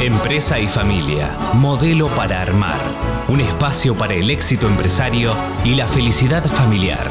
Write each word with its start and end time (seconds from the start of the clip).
Empresa 0.00 0.60
y 0.60 0.68
familia, 0.68 1.36
modelo 1.54 2.06
para 2.14 2.40
armar, 2.40 2.80
un 3.26 3.40
espacio 3.40 3.96
para 3.96 4.14
el 4.14 4.30
éxito 4.30 4.68
empresario 4.68 5.34
y 5.64 5.74
la 5.74 5.88
felicidad 5.88 6.44
familiar. 6.46 7.10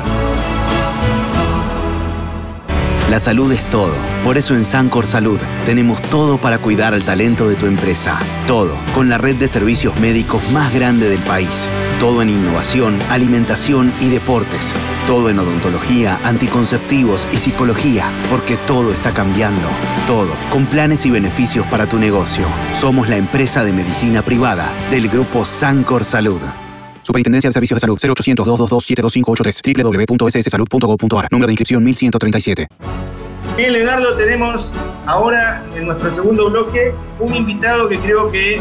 La 3.10 3.20
salud 3.20 3.52
es 3.52 3.64
todo. 3.66 3.94
Por 4.24 4.38
eso 4.38 4.56
en 4.56 4.64
Sancor 4.64 5.06
Salud 5.06 5.40
tenemos 5.66 6.02
todo 6.02 6.38
para 6.38 6.60
cuidar 6.60 6.94
al 6.94 7.04
talento 7.04 7.50
de 7.50 7.56
tu 7.56 7.66
empresa. 7.66 8.20
Todo, 8.48 8.80
con 8.94 9.10
la 9.10 9.18
red 9.18 9.36
de 9.36 9.50
servicios 9.50 10.00
médicos 10.00 10.42
más 10.52 10.74
grande 10.74 11.10
del 11.10 11.22
país. 11.24 11.68
Todo 12.00 12.22
en 12.22 12.30
innovación, 12.30 13.00
alimentación 13.10 13.92
y 14.00 14.08
deportes. 14.08 14.74
Todo 15.08 15.30
en 15.30 15.40
odontología, 15.40 16.20
anticonceptivos 16.26 17.26
y 17.32 17.38
psicología, 17.38 18.12
porque 18.30 18.58
todo 18.68 18.92
está 18.92 19.14
cambiando. 19.14 19.66
Todo, 20.06 20.28
con 20.52 20.66
planes 20.66 21.06
y 21.06 21.10
beneficios 21.10 21.66
para 21.68 21.86
tu 21.86 21.98
negocio. 21.98 22.46
Somos 22.76 23.08
la 23.08 23.16
empresa 23.16 23.64
de 23.64 23.72
medicina 23.72 24.22
privada 24.22 24.70
del 24.92 25.08
grupo 25.08 25.46
Sancor 25.46 26.04
Salud. 26.04 26.42
Superintendencia 27.04 27.48
de 27.48 27.54
Servicios 27.54 27.78
de 27.78 27.82
Salud 27.82 27.98
0800 27.98 28.46
222 28.46 28.84
72583 28.84 30.08
www.sssalud.gov.ar 30.10 31.28
Número 31.32 31.48
de 31.48 31.54
inscripción 31.54 31.86
1137. 31.86 32.68
Bien, 33.56 33.72
Leonardo, 33.72 34.18
tenemos 34.18 34.74
ahora 35.06 35.64
en 35.78 35.86
nuestro 35.86 36.14
segundo 36.14 36.50
bloque 36.50 36.94
un 37.22 37.34
invitado 37.34 37.88
que 37.88 37.98
creo 38.00 38.30
que, 38.30 38.60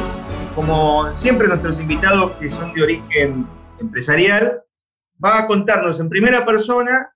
como 0.54 1.12
siempre 1.12 1.48
nuestros 1.48 1.80
invitados 1.80 2.30
que 2.38 2.48
son 2.48 2.72
de 2.72 2.84
origen 2.84 3.48
empresarial, 3.80 4.62
va 5.24 5.40
a 5.40 5.46
contarnos 5.46 6.00
en 6.00 6.08
primera 6.08 6.44
persona 6.44 7.10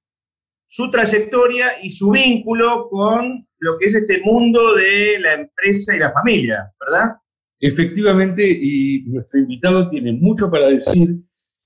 su 0.68 0.90
trayectoria 0.90 1.82
y 1.82 1.90
su 1.90 2.10
vínculo 2.10 2.88
con 2.88 3.46
lo 3.58 3.78
que 3.78 3.86
es 3.86 3.94
este 3.94 4.20
mundo 4.22 4.74
de 4.74 5.18
la 5.20 5.34
empresa 5.34 5.94
y 5.94 5.98
la 5.98 6.12
familia, 6.12 6.72
¿verdad? 6.80 7.16
Efectivamente, 7.58 8.42
y 8.48 9.02
nuestro 9.06 9.40
invitado 9.40 9.90
tiene 9.90 10.12
mucho 10.12 10.50
para 10.50 10.68
decir, 10.68 11.16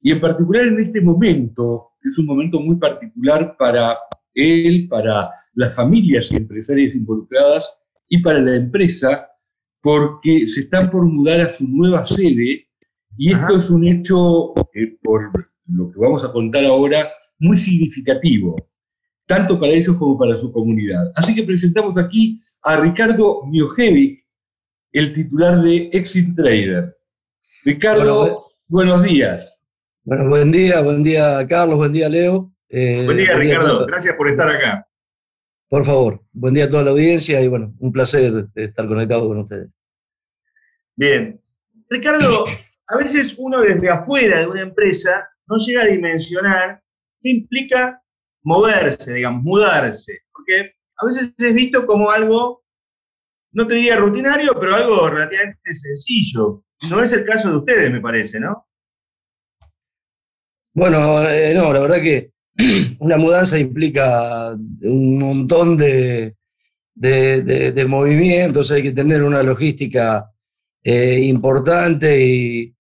y 0.02 0.10
en 0.10 0.20
particular 0.20 0.66
en 0.66 0.80
este 0.80 1.00
momento, 1.00 1.90
es 2.02 2.18
un 2.18 2.26
momento 2.26 2.60
muy 2.60 2.76
particular 2.76 3.56
para 3.58 3.96
él, 4.34 4.88
para 4.88 5.30
las 5.54 5.74
familias 5.74 6.32
y 6.32 6.36
empresarias 6.36 6.94
involucradas 6.94 7.70
y 8.08 8.20
para 8.22 8.40
la 8.40 8.56
empresa, 8.56 9.28
porque 9.80 10.46
se 10.48 10.60
están 10.60 10.90
por 10.90 11.04
mudar 11.04 11.42
a 11.42 11.54
su 11.54 11.68
nueva 11.68 12.04
sede 12.06 12.68
y 13.16 13.32
esto 13.32 13.58
es 13.58 13.70
un 13.70 13.84
hecho, 13.86 14.54
eh, 14.74 14.96
por 15.02 15.30
lo 15.66 15.90
que 15.90 15.98
vamos 15.98 16.24
a 16.24 16.32
contar 16.32 16.64
ahora, 16.64 17.08
muy 17.38 17.58
significativo, 17.58 18.56
tanto 19.26 19.58
para 19.58 19.72
ellos 19.72 19.96
como 19.96 20.18
para 20.18 20.36
su 20.36 20.52
comunidad. 20.52 21.12
Así 21.16 21.34
que 21.34 21.42
presentamos 21.42 21.96
aquí 21.98 22.40
a 22.62 22.76
Ricardo 22.76 23.44
Miojevic, 23.46 24.24
el 24.92 25.12
titular 25.12 25.60
de 25.62 25.90
Exit 25.92 26.36
Trader. 26.36 26.96
Ricardo, 27.64 28.46
buenos 28.68 29.02
días. 29.02 29.50
Bueno, 30.04 30.28
buen 30.28 30.52
día, 30.52 30.80
buen 30.80 31.02
día 31.02 31.46
Carlos, 31.48 31.78
buen 31.78 31.92
día 31.92 32.08
Leo. 32.08 32.52
Eh, 32.68 33.02
buen 33.04 33.16
día 33.16 33.36
Ricardo, 33.36 33.86
gracias 33.86 34.14
por 34.16 34.28
estar 34.28 34.48
acá. 34.48 34.86
Por 35.68 35.84
favor, 35.84 36.22
buen 36.32 36.54
día 36.54 36.66
a 36.66 36.70
toda 36.70 36.84
la 36.84 36.90
audiencia 36.90 37.40
y 37.40 37.48
bueno, 37.48 37.74
un 37.78 37.90
placer 37.90 38.46
estar 38.54 38.86
conectado 38.86 39.26
con 39.26 39.38
ustedes. 39.38 39.70
Bien. 40.94 41.40
Ricardo, 41.88 42.44
a 42.88 42.96
veces 42.96 43.34
uno 43.38 43.60
desde 43.62 43.88
afuera 43.88 44.40
de 44.40 44.46
una 44.46 44.60
empresa 44.60 45.28
no 45.46 45.56
llega 45.58 45.82
a 45.82 45.86
dimensionar 45.86 46.82
qué 47.20 47.30
implica 47.30 48.02
moverse, 48.42 49.14
digamos, 49.14 49.42
mudarse, 49.42 50.20
porque 50.32 50.74
a 50.96 51.06
veces 51.06 51.32
es 51.38 51.54
visto 51.54 51.86
como 51.86 52.10
algo 52.10 52.64
no 53.54 53.66
te 53.66 53.76
diría 53.76 53.96
rutinario, 53.96 54.58
pero 54.58 54.74
algo 54.74 55.08
relativamente 55.08 55.74
sencillo. 55.74 56.64
No 56.90 57.00
es 57.00 57.12
el 57.12 57.24
caso 57.24 57.50
de 57.50 57.56
ustedes, 57.58 57.90
me 57.90 58.00
parece, 58.00 58.40
¿no? 58.40 58.66
Bueno, 60.74 61.28
eh, 61.28 61.54
no, 61.54 61.72
la 61.72 61.80
verdad 61.80 62.02
que 62.02 62.32
una 62.98 63.16
mudanza 63.16 63.58
implica 63.58 64.52
un 64.82 65.18
montón 65.18 65.76
de, 65.76 66.34
de, 66.94 67.84
movimientos, 67.86 68.72
hay 68.72 68.82
que 68.82 68.92
tener 68.92 69.22
una 69.22 69.42
logística 69.42 70.30
eh, 70.82 71.20
importante 71.20 72.26
y, 72.26 72.73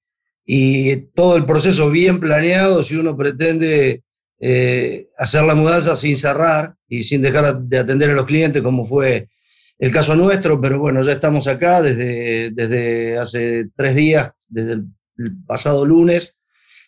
todo 1.14 1.36
el 1.36 1.46
proceso 1.46 1.90
bien 1.90 2.20
planeado 2.20 2.82
si 2.82 2.96
uno 2.96 3.16
pretende 3.16 4.02
eh, 4.40 5.08
hacer 5.16 5.44
la 5.44 5.54
mudanza 5.54 5.96
sin 5.96 6.16
cerrar 6.16 6.74
y 6.88 7.02
sin 7.02 7.22
dejar 7.22 7.60
de 7.60 7.78
atender 7.78 8.10
a 8.10 8.14
los 8.14 8.26
clientes 8.26 8.62
como 8.62 8.84
fue 8.84 9.28
el 9.78 9.90
caso 9.90 10.14
nuestro, 10.14 10.60
pero 10.60 10.78
bueno, 10.78 11.02
ya 11.02 11.12
estamos 11.12 11.48
acá 11.48 11.82
desde, 11.82 12.50
desde 12.50 13.18
hace 13.18 13.68
tres 13.74 13.94
días, 13.96 14.32
desde 14.48 14.72
el, 14.72 14.86
pasado 15.46 15.84
lunes, 15.84 16.36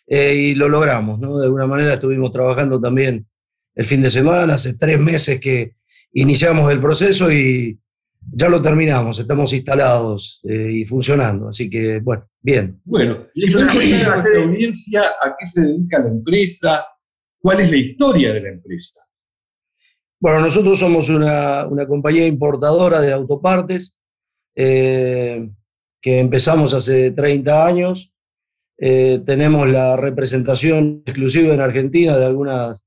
eh, 0.05 0.35
y 0.35 0.55
lo 0.55 0.69
logramos, 0.69 1.19
¿no? 1.19 1.37
De 1.37 1.45
alguna 1.45 1.67
manera 1.67 1.95
estuvimos 1.95 2.31
trabajando 2.31 2.79
también 2.79 3.25
el 3.75 3.85
fin 3.85 4.01
de 4.01 4.09
semana, 4.09 4.55
hace 4.55 4.73
tres 4.75 4.99
meses 4.99 5.39
que 5.39 5.73
iniciamos 6.13 6.71
el 6.71 6.81
proceso 6.81 7.31
y 7.31 7.79
ya 8.31 8.49
lo 8.49 8.61
terminamos, 8.61 9.19
estamos 9.19 9.53
instalados 9.53 10.41
eh, 10.43 10.71
y 10.71 10.85
funcionando, 10.85 11.47
así 11.49 11.69
que 11.69 11.99
bueno, 11.99 12.27
bien. 12.41 12.81
Bueno, 12.83 13.27
¿y 13.33 13.49
la 13.49 14.13
audiencia 14.43 15.01
a 15.21 15.35
qué 15.37 15.47
se 15.47 15.61
dedica 15.61 15.99
la 15.99 16.09
empresa? 16.09 16.85
¿Cuál 17.39 17.61
es 17.61 17.71
la 17.71 17.77
historia 17.77 18.33
de 18.33 18.41
la 18.41 18.49
empresa? 18.49 18.99
Bueno, 20.19 20.39
nosotros 20.39 20.79
somos 20.79 21.09
una, 21.09 21.67
compañía 21.87 22.25
importadora 22.25 23.01
de 23.01 23.13
autopartes 23.13 23.95
eh, 24.55 25.47
que 26.01 26.19
empezamos 26.19 26.73
hace 26.73 27.11
30 27.11 27.65
años. 27.65 28.11
Eh, 28.79 29.21
tenemos 29.25 29.69
la 29.69 29.95
representación 29.95 31.03
exclusiva 31.05 31.53
en 31.53 31.61
Argentina 31.61 32.17
de 32.17 32.25
algunas 32.25 32.83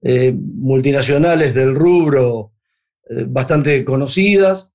eh, 0.00 0.32
multinacionales 0.32 1.54
del 1.54 1.74
rubro 1.74 2.52
bastante 3.26 3.84
conocidas. 3.84 4.71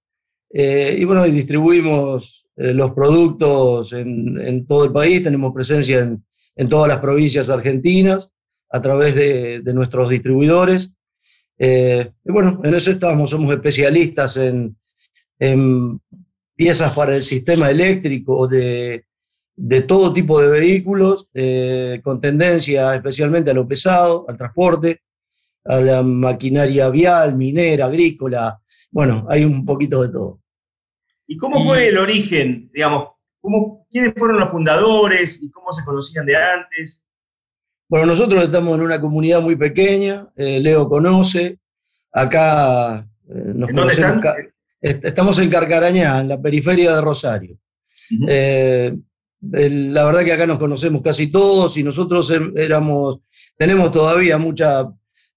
Y 0.50 1.04
bueno, 1.04 1.24
distribuimos 1.26 2.46
los 2.56 2.92
productos 2.92 3.94
en, 3.94 4.66
todo 4.66 4.86
el 4.86 4.92
país. 4.92 5.24
Tenemos 5.24 5.54
presencia 5.54 6.00
en, 6.00 6.70
todas 6.70 6.88
las 6.88 7.00
provincias 7.00 7.50
argentinas 7.50 8.32
a 8.70 8.82
través 8.82 9.16
de 9.16 9.74
nuestros 9.74 10.10
distribuidores. 10.10 10.92
Eh, 11.60 12.12
y 12.24 12.32
bueno, 12.32 12.62
en 12.64 12.76
eso 12.76 12.92
estamos, 12.92 13.30
somos 13.32 13.52
especialistas 13.52 14.38
en, 14.38 14.76
piezas 16.56 16.92
para 16.94 17.16
el 17.16 17.24
sistema 17.24 17.70
eléctrico 17.70 18.48
de, 18.48 19.06
todo 19.88 20.14
tipo 20.14 20.42
de 20.42 20.48
vehículos, 20.48 21.28
eh, 21.34 22.00
con 22.04 22.20
tendencia 22.20 22.96
especialmente 22.96 23.52
a 23.52 23.54
lo 23.54 23.68
pesado, 23.68 24.26
al 24.28 24.38
transporte, 24.38 25.02
a 25.66 25.80
la 25.80 26.02
maquinaria 26.04 26.90
vial, 26.90 27.36
minera, 27.36 27.86
agrícola. 27.86 28.60
Bueno, 28.92 29.26
hay 29.30 29.44
un 29.46 29.66
poquito 29.66 30.02
de 30.02 30.10
todo. 30.10 30.40
¿Y 31.28 31.38
cómo 31.38 31.64
fue 31.66 31.90
el 31.90 31.98
origen, 31.98 32.70
digamos, 32.74 33.10
cómo, 33.42 33.86
quiénes 33.90 34.14
fueron 34.18 34.40
los 34.40 34.50
fundadores 34.50 35.42
y 35.42 35.52
cómo 35.52 35.74
se 35.74 35.84
conocían 35.84 36.26
de 36.26 36.36
antes? 36.38 37.04
Bueno, 37.90 38.08
nosotros 38.08 38.44
estamos 38.44 38.76
en 38.76 38.82
una 38.82 39.00
comunidad 39.00 39.42
muy 39.42 39.56
pequeña, 39.56 40.28
eh, 40.36 40.60
Leo 40.60 40.88
conoce, 40.88 41.60
acá 42.12 43.08
eh, 43.30 43.52
nos 43.56 43.74
¿Dónde 43.74 43.94
están? 43.94 44.22
estamos 44.82 45.40
en 45.40 45.50
Carcarañá, 45.50 46.22
en 46.22 46.30
la 46.30 46.42
periferia 46.42 46.96
de 46.96 47.02
Rosario. 47.02 47.58
Eh, 48.28 48.96
la 49.42 50.06
verdad 50.06 50.24
que 50.24 50.34
acá 50.34 50.48
nos 50.48 50.60
conocemos 50.60 51.02
casi 51.02 51.28
todos 51.28 51.78
y 51.78 51.84
nosotros 51.84 52.32
em, 52.32 52.54
éramos, 52.58 53.20
tenemos 53.58 53.92
todavía 53.92 54.38
mucha 54.38 54.90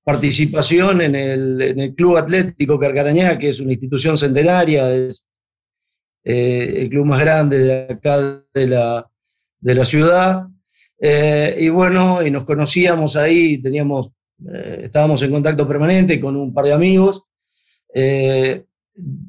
participación 0.05 1.01
en 1.03 1.15
el, 1.15 1.95
Club 1.97 2.17
Atlético 2.17 2.79
Carcarañá, 2.79 3.39
que 3.39 3.49
es 3.51 3.61
una 3.61 3.73
institución 3.73 4.17
centenaria, 4.17 4.95
es 4.95 5.27
el 6.23 6.89
club 6.91 7.07
más 7.07 7.21
grande 7.21 7.59
de 7.59 7.83
acá 7.95 8.43
de 8.53 8.67
la, 8.67 9.11
de 9.61 9.75
la 9.75 9.85
ciudad. 9.85 10.47
Eh, 10.99 11.57
y 11.61 11.69
bueno, 11.71 12.25
y 12.25 12.31
nos 12.31 12.45
conocíamos 12.45 13.17
ahí, 13.17 13.59
teníamos, 13.59 14.11
eh, 14.53 14.83
estábamos 14.85 15.23
en 15.23 15.31
contacto 15.31 15.67
permanente 15.67 16.21
con 16.21 16.37
un 16.37 16.53
par 16.53 16.67
de 16.67 16.73
amigos. 16.73 17.25
Eh, 17.95 18.65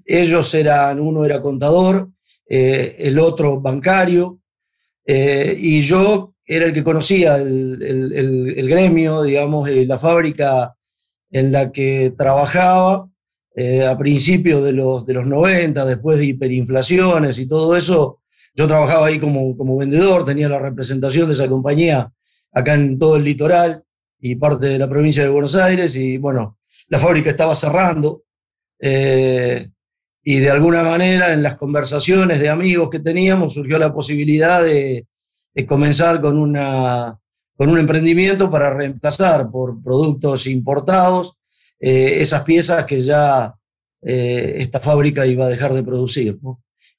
ellos 0.06 0.54
eran, 0.54 1.00
uno 1.00 1.24
era 1.24 1.42
contador, 1.42 2.10
el 2.46 3.18
otro 3.18 3.62
bancario, 3.62 4.42
y 5.06 5.82
yo 5.84 6.31
era 6.56 6.66
el 6.66 6.74
que 6.74 6.84
conocía 6.84 7.38
el, 7.38 7.82
el, 7.82 8.70
gremio, 8.70 9.24
digamos, 9.24 9.70
la 9.70 9.98
fábrica 9.98 10.76
en 11.30 11.52
la 11.52 11.72
que 11.72 12.14
trabajaba 12.18 13.08
a 13.88 13.98
principios 13.98 14.64
de 14.64 14.74
los, 14.74 15.06
de 15.06 15.14
los 15.14 15.26
90, 15.26 15.86
después 15.86 16.18
de 16.18 16.26
hiperinflaciones 16.26 17.40
y 17.40 17.48
todo 17.48 17.76
eso, 17.76 18.20
yo 18.54 18.68
trabajaba 18.68 19.08
ahí 19.08 19.18
como, 19.18 19.56
como 19.56 19.78
vendedor, 19.78 20.26
tenía 20.26 20.50
la 20.50 20.60
representación 20.60 21.28
de 21.28 21.34
esa 21.34 21.48
compañía 21.48 22.12
acá 22.52 22.74
en 22.74 23.00
todo 23.00 23.16
el 23.16 23.24
litoral 23.24 23.84
y 24.20 24.36
parte 24.36 24.68
de 24.68 24.78
la 24.78 24.90
provincia 24.90 25.24
de 25.24 25.30
Buenos 25.30 25.56
Aires 25.56 25.96
y 25.96 26.18
bueno, 26.18 26.58
la 26.90 27.00
fábrica 27.00 27.30
estaba 27.30 27.56
cerrando. 27.56 28.24
Eh, 28.80 29.70
y 30.24 30.40
de 30.40 30.50
alguna 30.50 30.84
manera 30.84 31.34
en 31.34 31.44
las 31.44 31.56
conversaciones 31.56 32.40
de 32.40 32.50
amigos 32.50 32.90
que 32.90 33.00
teníamos 33.00 33.54
surgió 33.54 33.80
la 33.80 33.94
posibilidad 33.94 34.64
de, 34.64 35.08
comenzar 35.68 36.22
con, 36.22 36.38
una, 36.38 37.20
con 37.56 37.70
un 37.70 37.80
emprendimiento 37.80 38.50
para 38.50 38.74
reemplazar 38.74 39.50
por 39.52 39.82
productos 39.84 40.48
importados 40.48 41.38
eh, 41.80 42.22
esas 42.22 42.44
piezas 42.44 42.86
que 42.86 43.02
ya 43.02 43.56
eh, 44.02 44.56
esta 44.58 44.80
fábrica 44.80 45.26
iba 45.26 45.46
a 45.46 45.50
dejar 45.50 45.74
de 45.74 45.84
producir. 45.84 46.38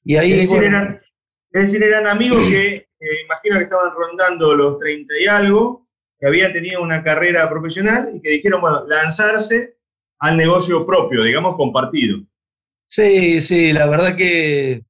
Y 0.03 0.17
ahí, 0.17 0.33
es, 0.33 0.51
decir, 1.51 1.83
eran, 1.83 2.07
amigos 2.07 2.41
que 2.49 2.87
imagino 3.25 3.57
que 3.57 3.63
estaban 3.63 3.91
rondando 3.95 4.53
los 4.55 4.79
30 4.79 5.13
y 5.19 5.27
algo, 5.27 5.87
que 6.19 6.27
habían 6.27 6.53
tenido 6.53 6.81
una 6.81 7.03
carrera 7.03 7.49
profesional 7.49 8.11
y 8.13 8.21
que 8.21 8.29
dijeron, 8.29 8.61
bueno, 8.61 8.85
lanzarse 8.87 9.75
al 10.19 10.37
negocio 10.37 10.85
propio, 10.85 11.23
digamos, 11.23 11.55
compartido. 11.55 12.19
Sí, 12.87 13.41
sí, 13.41 13.73
la 13.73 13.87
verdad 13.87 14.15
que 14.15 14.83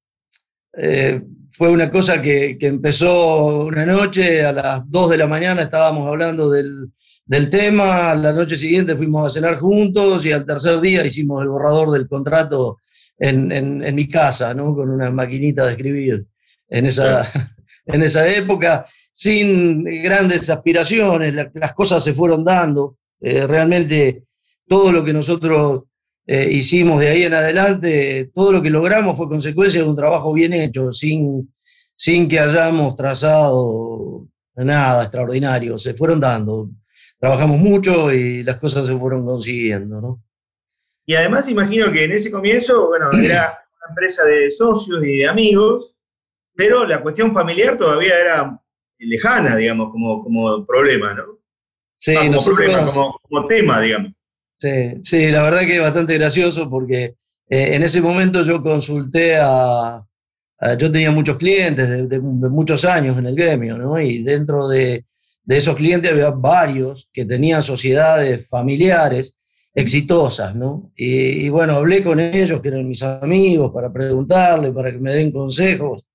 eh, 0.77 1.21
fue 1.54 1.70
una 1.70 1.90
cosa 1.92 2.22
que, 2.22 2.58
empezó 2.60 3.66
una 3.66 3.86
noche, 3.86 4.44
a 4.44 4.52
las 4.52 4.90
2 4.90 5.12
de 5.12 5.18
la 5.18 5.28
mañana 5.28 5.64
estábamos 5.64 6.08
hablando 6.08 6.50
del, 6.50 6.92
tema, 7.50 8.14
la 8.16 8.34
noche 8.34 8.58
siguiente 8.58 8.98
fuimos 8.98 9.26
a 9.26 9.34
cenar 9.34 9.60
juntos 9.60 10.26
y 10.26 10.32
al 10.32 10.46
tercer 10.46 10.82
día 10.82 11.06
hicimos 11.06 11.42
el 11.42 11.50
borrador 11.50 11.92
del 11.92 12.08
contrato 12.08 12.80
en, 13.18 13.96
mi 13.96 14.10
casa, 14.10 14.54
¿no? 14.54 14.76
Con 14.76 14.90
una 14.90 15.10
maquinita 15.12 15.66
de 15.66 15.72
escribir 15.72 16.26
en 16.70 16.86
esa, 16.88 17.32
en 17.86 18.04
esa 18.04 18.28
época, 18.28 18.86
sin 19.12 19.84
grandes 20.04 20.50
aspiraciones, 20.50 21.36
las 21.54 21.74
cosas 21.74 22.04
se 22.04 22.14
fueron 22.14 22.44
dando. 22.44 22.98
Eh, 23.22 23.48
realmente 23.48 24.24
todo 24.68 24.92
lo 24.92 25.04
que 25.06 25.14
nosotros 25.14 25.84
eh, 26.25 26.50
hicimos 26.52 27.02
de 27.02 27.10
ahí 27.10 27.24
en 27.24 27.34
adelante, 27.34 28.31
todo 28.34 28.52
lo 28.52 28.62
que 28.62 28.70
logramos 28.70 29.18
fue 29.18 29.28
consecuencia 29.28 29.81
de 29.81 29.90
un 29.90 29.96
trabajo 29.96 30.31
bien 30.34 30.54
hecho, 30.54 30.92
sin, 30.92 31.54
sin 31.96 32.28
que 32.28 32.40
hayamos 32.40 32.96
trazado 32.96 34.28
nada 34.56 35.04
extraordinario, 35.04 35.78
se 35.78 35.94
fueron 35.94 36.20
dando. 36.20 36.70
Trabajamos 37.20 37.58
mucho 37.58 38.12
y 38.12 38.44
las 38.44 38.58
cosas 38.58 38.86
se 38.86 38.96
fueron 38.98 39.25
consiguiendo, 39.25 40.02
¿no? 40.02 40.24
Y 41.06 41.16
además 41.16 41.50
imagino 41.50 41.92
que 41.92 42.06
en 42.06 42.14
ese 42.14 42.31
comienzo, 42.31 42.88
bueno, 42.88 43.12
era 43.12 43.60
una 43.78 43.90
empresa 43.90 44.24
de 44.24 44.52
socios 44.52 45.04
y 45.04 45.18
de 45.18 45.28
amigos, 45.28 45.96
pero 46.56 46.86
la 46.86 47.02
cuestión 47.02 47.34
familiar 47.34 47.78
todavía 47.78 48.18
era 48.20 48.60
lejana, 49.00 49.58
digamos, 49.58 49.92
como, 49.92 50.24
como 50.24 50.66
problema, 50.66 51.14
¿no? 51.14 51.40
Sí, 51.98 52.16
como 52.16 52.44
problema, 52.44 52.86
como, 52.86 53.20
como 53.22 53.48
tema, 53.48 53.81
digamos. 53.81 54.14
Sí, 54.63 54.69
sí, 55.04 55.27
la 55.30 55.42
verdad 55.42 55.65
que 55.68 55.75
es 55.75 55.81
bastante 55.81 56.18
gracioso 56.18 56.69
porque 56.69 57.15
eh, 57.50 57.75
en 57.75 57.83
ese 57.83 58.00
momento 58.00 58.44
yo 58.44 58.63
consulté 58.63 59.36
a, 59.38 60.01
yo 60.80 60.89
tenía 60.89 61.12
muchos 61.12 61.36
clientes 61.36 62.07
de, 62.07 62.19
muchos 62.21 62.86
años 62.86 63.18
en 63.18 63.25
el 63.25 63.36
gremio, 63.36 63.77
¿no? 63.77 64.00
Y 64.00 64.24
dentro 64.24 64.69
de, 64.69 65.04
esos 65.50 65.75
clientes 65.75 66.10
había 66.10 66.30
varios 66.30 67.10
que 67.12 67.25
tenían 67.25 67.62
sociedades 67.62 68.48
familiares 68.48 69.36
exitosas, 69.75 70.56
¿no? 70.56 70.94
Y, 70.95 71.45
y, 71.45 71.50
bueno, 71.50 71.74
hablé 71.74 72.01
con 72.01 72.21
ellos, 72.21 72.62
que 72.62 72.69
eran 72.69 72.88
mis 72.88 73.04
amigos, 73.04 73.69
para 73.74 73.92
preguntarle, 73.92 74.71
para 74.71 74.94
que 74.94 75.00
me 75.00 75.13
den 75.13 75.33
consejos. 75.33 76.06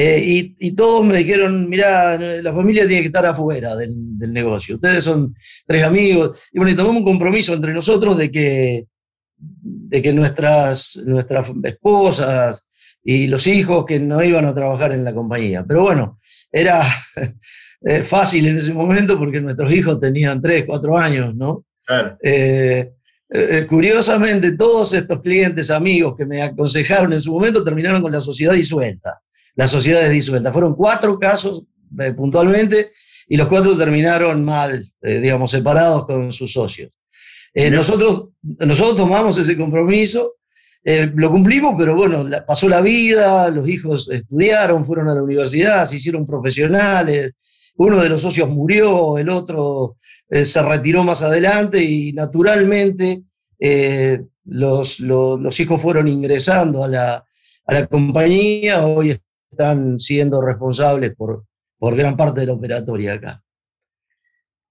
Eh, 0.00 0.54
y, 0.60 0.70
todos 0.76 1.04
me 1.04 1.16
dijeron, 1.16 1.68
mira, 1.68 2.16
la 2.16 2.54
familia 2.54 2.86
tiene 2.86 3.02
que 3.02 3.08
estar 3.08 3.26
afuera 3.26 3.74
del, 3.74 4.16
negocio. 4.32 4.76
Ustedes 4.76 5.02
son 5.02 5.34
tres 5.66 5.82
amigos. 5.82 6.38
Y 6.52 6.58
bueno, 6.58 6.70
y 6.70 6.76
tomamos 6.76 6.98
un 6.98 7.04
compromiso 7.04 7.52
entre 7.52 7.74
nosotros 7.74 8.16
de 8.16 8.30
que, 8.30 8.86
de 9.36 10.00
que 10.00 10.12
nuestras, 10.12 10.94
nuestras 11.04 11.48
esposas 11.64 12.64
y 13.02 13.26
los 13.26 13.48
hijos 13.48 13.86
que 13.86 13.98
no 13.98 14.22
iban 14.22 14.44
a 14.44 14.54
trabajar 14.54 14.92
en 14.92 15.02
la 15.02 15.12
compañía. 15.12 15.64
Pero 15.66 15.82
bueno, 15.82 16.20
era 16.52 16.86
eh, 17.84 18.04
fácil 18.04 18.46
en 18.46 18.58
ese 18.58 18.72
momento 18.72 19.18
porque 19.18 19.40
nuestros 19.40 19.72
hijos 19.72 19.98
tenían 19.98 20.40
tres, 20.40 20.64
cuatro 20.64 20.96
años, 20.96 21.34
¿no? 21.34 21.64
Eh, 22.22 22.92
curiosamente, 23.68 24.52
todos 24.52 24.94
estos 24.94 25.20
clientes, 25.22 25.72
amigos 25.72 26.14
que 26.16 26.24
me 26.24 26.40
aconsejaron 26.40 27.12
en 27.12 27.20
su 27.20 27.32
momento 27.32 27.64
terminaron 27.64 28.00
con 28.00 28.12
la 28.12 28.20
sociedad 28.20 28.52
disuelta 28.52 29.18
las 29.58 29.72
sociedades 29.72 30.12
disueltas. 30.12 30.52
Fueron 30.52 30.76
cuatro 30.76 31.18
casos 31.18 31.64
eh, 32.00 32.12
puntualmente 32.12 32.92
y 33.26 33.36
los 33.36 33.48
cuatro 33.48 33.76
terminaron 33.76 34.44
mal, 34.44 34.88
eh, 35.02 35.18
digamos, 35.18 35.50
separados 35.50 36.06
con 36.06 36.32
sus 36.32 36.52
socios. 36.52 36.96
Eh, 37.52 37.68
nosotros, 37.68 38.28
nosotros 38.40 38.96
tomamos 38.96 39.36
ese 39.36 39.56
compromiso, 39.56 40.34
lo 40.84 41.30
cumplimos, 41.30 41.74
pero 41.76 41.96
bueno, 41.96 42.24
pasó 42.46 42.68
la 42.68 42.80
vida, 42.80 43.50
los 43.50 43.68
hijos 43.68 44.08
estudiaron, 44.10 44.84
fueron 44.84 45.08
a 45.08 45.14
la 45.14 45.22
universidad, 45.22 45.84
se 45.84 45.96
hicieron 45.96 46.24
profesionales, 46.24 47.32
uno 47.76 48.00
de 48.00 48.08
los 48.08 48.22
socios 48.22 48.48
murió, 48.48 49.18
el 49.18 49.28
otro 49.28 49.96
se 50.30 50.62
retiró 50.62 51.02
más 51.04 51.20
adelante 51.20 51.82
y 51.82 52.12
naturalmente 52.12 53.22
los, 54.44 55.00
los, 55.00 55.60
hijos 55.60 55.82
fueron 55.82 56.08
ingresando 56.08 56.84
a 56.84 56.88
la, 56.88 57.24
a 57.66 57.74
la 57.74 57.86
compañía, 57.86 58.86
hoy 58.86 59.18
están 59.58 59.98
siendo 59.98 60.40
responsables 60.40 61.16
por, 61.16 61.44
por 61.78 61.96
gran 61.96 62.16
parte 62.16 62.40
de 62.40 62.46
la 62.46 62.52
operatoria 62.52 63.14
acá. 63.14 63.42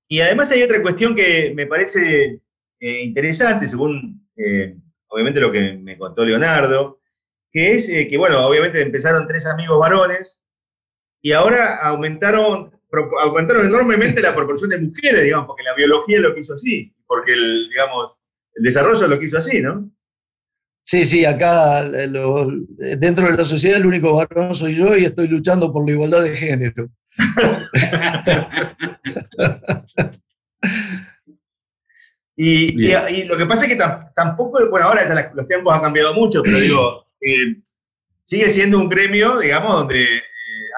Y 0.08 0.22
además 0.22 0.50
hay 0.52 0.64
otra 0.64 0.82
cuestión 0.82 1.14
que 1.14 1.52
me 1.54 1.68
parece 1.68 2.42
eh, 2.80 3.02
interesante, 3.04 3.68
según 3.68 4.26
eh, 4.38 4.78
obviamente 5.10 5.42
lo 5.42 5.52
que 5.52 5.74
me 5.74 5.98
contó 5.98 6.24
Leonardo, 6.24 7.02
que 7.52 7.74
es 7.74 7.90
eh, 7.90 8.08
que, 8.08 8.18
bueno, 8.18 8.48
obviamente 8.48 8.82
empezaron 8.82 9.28
tres 9.28 9.46
amigos 9.46 9.78
varones 9.78 10.40
y 11.22 11.34
ahora 11.34 11.76
aumentaron, 11.76 12.72
aumentaron 13.22 13.66
enormemente 13.66 14.22
la 14.22 14.34
proporción 14.34 14.70
de 14.70 14.80
mujeres, 14.80 15.24
digamos, 15.24 15.48
porque 15.48 15.64
la 15.64 15.76
biología 15.76 16.22
lo 16.22 16.34
quiso 16.34 16.54
así, 16.54 16.96
porque 17.06 17.34
el, 17.34 17.68
digamos, 17.70 18.18
el 18.54 18.64
desarrollo 18.64 19.08
lo 19.08 19.20
quiso 19.20 19.38
así, 19.38 19.62
¿no? 19.62 19.92
Sí, 20.88 21.04
sí, 21.04 21.26
acá 21.26 21.86
eh, 21.86 22.10
dentro 22.98 23.26
de 23.26 23.34
la 23.36 23.44
sociedad 23.44 23.76
el 23.76 23.88
único 23.88 24.16
varón 24.16 24.56
soy 24.56 24.74
yo 24.74 24.96
y 24.96 25.04
estoy 25.04 25.28
luchando 25.28 25.74
por 25.74 25.86
la 25.86 25.92
igualdad 25.92 26.24
de 26.24 26.34
género. 26.34 26.90
y, 32.38 33.26
lo 33.26 33.36
que 33.36 33.46
pasa 33.46 33.66
es 33.66 33.74
que 33.74 33.80
tampoco, 34.16 34.70
bueno, 34.70 34.86
ahora 34.86 35.30
los 35.34 35.46
tiempos 35.50 35.76
han 35.76 35.82
cambiado 35.82 36.14
mucho, 36.14 36.42
pero 36.42 36.58
digo, 36.58 37.06
eh, 37.20 37.58
sigue 38.24 38.50
siendo 38.50 38.80
un 38.80 38.88
gremio, 38.88 39.40
digamos, 39.40 39.80
donde 39.80 40.06
eh, 40.06 40.22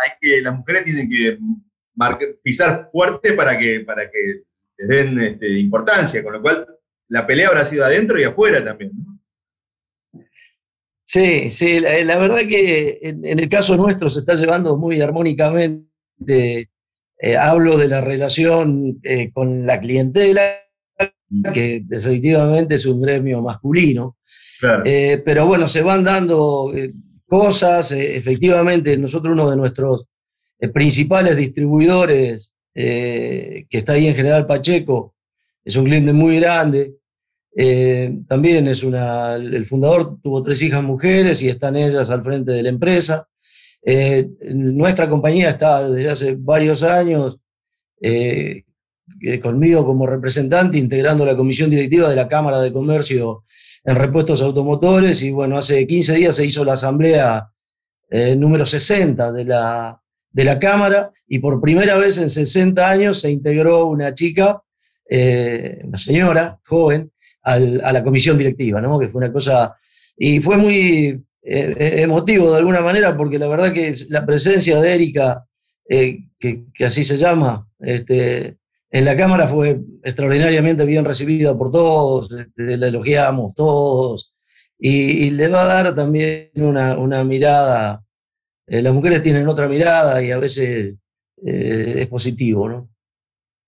hay 0.04 0.10
que, 0.20 0.42
las 0.42 0.58
mujeres 0.58 0.86
tienen 0.86 1.08
que 1.08 1.38
pisar 2.42 2.90
fuerte 2.92 3.34
para 3.34 3.60
que, 3.60 3.82
para 3.82 4.10
que 4.10 4.42
les 4.76 4.88
den 4.88 5.20
este, 5.20 5.60
importancia, 5.60 6.24
con 6.24 6.34
lo 6.34 6.42
cual 6.42 6.66
la 7.10 7.28
pelea 7.28 7.50
habrá 7.50 7.64
sido 7.64 7.86
adentro 7.86 8.20
y 8.20 8.24
afuera 8.24 8.66
también, 8.66 8.90
¿no? 8.96 9.09
Sí, 11.12 11.50
sí, 11.50 11.80
la, 11.80 12.20
verdad 12.20 12.48
que 12.48 13.00
en, 13.02 13.26
el 13.26 13.50
caso 13.50 13.76
nuestro 13.76 14.12
se 14.12 14.20
está 14.20 14.36
llevando 14.36 14.78
muy 14.78 15.02
armónicamente. 15.02 16.70
Eh, 17.22 17.36
hablo 17.36 17.80
de 17.80 17.88
la 17.88 18.00
relación 18.00 19.00
eh, 19.02 19.32
con 19.34 19.66
la 19.66 19.80
clientela, 19.80 20.60
que 21.52 21.82
definitivamente 21.84 22.76
es 22.76 22.86
un 22.86 23.02
gremio 23.02 23.42
masculino. 23.42 24.18
Eh, 24.86 25.20
pero 25.26 25.48
bueno, 25.48 25.68
se 25.68 25.82
van 25.82 26.04
dando 26.04 26.72
cosas. 27.26 27.92
efectivamente, 27.92 28.96
nosotros 28.96 29.34
uno 29.34 29.50
de 29.50 29.58
nuestros 29.58 30.06
principales 30.72 31.36
distribuidores, 31.36 32.52
que 32.72 33.68
está 33.68 33.94
ahí 33.94 34.06
en 34.06 34.16
General 34.16 34.46
Pacheco, 34.46 35.16
es 35.66 35.76
un 35.76 35.86
cliente 35.86 36.14
muy 36.14 36.40
grande. 36.40 36.99
Eh, 37.62 38.20
también 38.26 38.70
es 38.70 38.84
una, 38.84 39.36
el 39.36 39.66
fundador 39.66 40.18
tuvo 40.24 40.42
tres 40.42 40.62
hijas 40.62 40.82
mujeres 40.82 41.42
y 41.42 41.50
están 41.50 41.76
ellas 41.76 42.10
al 42.10 42.24
frente 42.24 42.54
de 42.54 42.64
la 42.64 42.70
empresa. 42.70 43.28
Eh, 43.84 44.30
nuestra 44.54 45.10
compañía 45.10 45.50
está 45.50 45.90
desde 45.90 46.10
hace 46.10 46.36
varios 46.40 46.84
años 46.84 47.38
eh, 48.00 48.64
conmigo 49.44 49.86
como 49.86 50.08
representante, 50.08 50.78
integrando 50.78 51.26
la 51.26 51.36
comisión 51.36 51.70
directiva 51.70 52.10
de 52.10 52.16
la 52.16 52.30
Cámara 52.30 52.62
de 52.62 52.72
Comercio 52.72 53.44
en 53.84 53.96
repuestos 53.98 54.42
automotores 54.42 55.22
y 55.22 55.32
bueno, 55.32 55.58
hace 55.58 55.86
15 55.86 56.16
días 56.16 56.38
se 56.38 56.46
hizo 56.46 56.64
la 56.64 56.74
asamblea 56.74 57.50
número 58.38 58.66
60 58.66 59.34
de 59.34 59.44
la, 59.44 60.02
de 60.32 60.44
la 60.46 60.60
Cámara 60.60 61.12
y 61.28 61.40
por 61.40 61.60
primera 61.60 61.98
vez 61.98 62.18
en 62.20 62.30
60 62.30 62.90
años 62.90 63.20
se 63.20 63.30
integró 63.30 63.86
una 63.88 64.16
chica, 64.16 64.64
una 65.10 65.98
señora 65.98 66.58
joven, 66.66 67.12
a 67.56 67.92
la 67.94 68.04
comisión 68.04 68.38
directiva, 68.38 68.82
¿no? 68.82 69.00
Que 69.00 69.10
fue 69.10 69.20
una 69.20 69.32
cosa. 69.32 69.76
Y 70.18 70.40
fue 70.40 70.58
muy 70.58 71.24
eh, 71.42 71.76
eh, 71.80 72.02
emotivo 72.02 72.52
de 72.52 72.58
alguna 72.58 72.82
manera, 72.82 73.16
porque 73.16 73.40
la 73.40 73.48
verdad 73.48 73.74
que 73.74 73.94
la 74.10 74.26
presencia 74.26 74.80
de 74.82 74.94
Erika, 74.94 75.46
eh, 75.88 76.20
que, 76.38 76.66
así 76.86 77.04
se 77.04 77.18
llama, 77.18 77.68
este, 77.80 78.58
en 78.92 79.06
la 79.06 79.16
Cámara 79.16 79.48
fue 79.48 79.80
extraordinariamente 80.04 80.86
bien 80.86 81.06
recibida 81.06 81.58
por 81.58 81.72
todos, 81.72 82.32
este, 82.34 82.78
la 82.78 82.88
elogiamos 82.88 83.56
todos. 83.56 84.34
y, 84.78 85.32
le 85.32 85.48
va 85.50 85.64
a 85.64 85.84
dar 85.84 85.96
también 85.96 86.52
una, 86.56 87.24
mirada. 87.24 88.04
Eh, 88.68 88.82
las 88.82 88.94
mujeres 88.94 89.24
tienen 89.24 89.48
otra 89.48 89.68
mirada 89.68 90.22
y 90.24 90.32
a 90.32 90.38
veces 90.38 90.96
es 91.42 92.08
positivo, 92.08 92.68
¿no? 92.70 92.90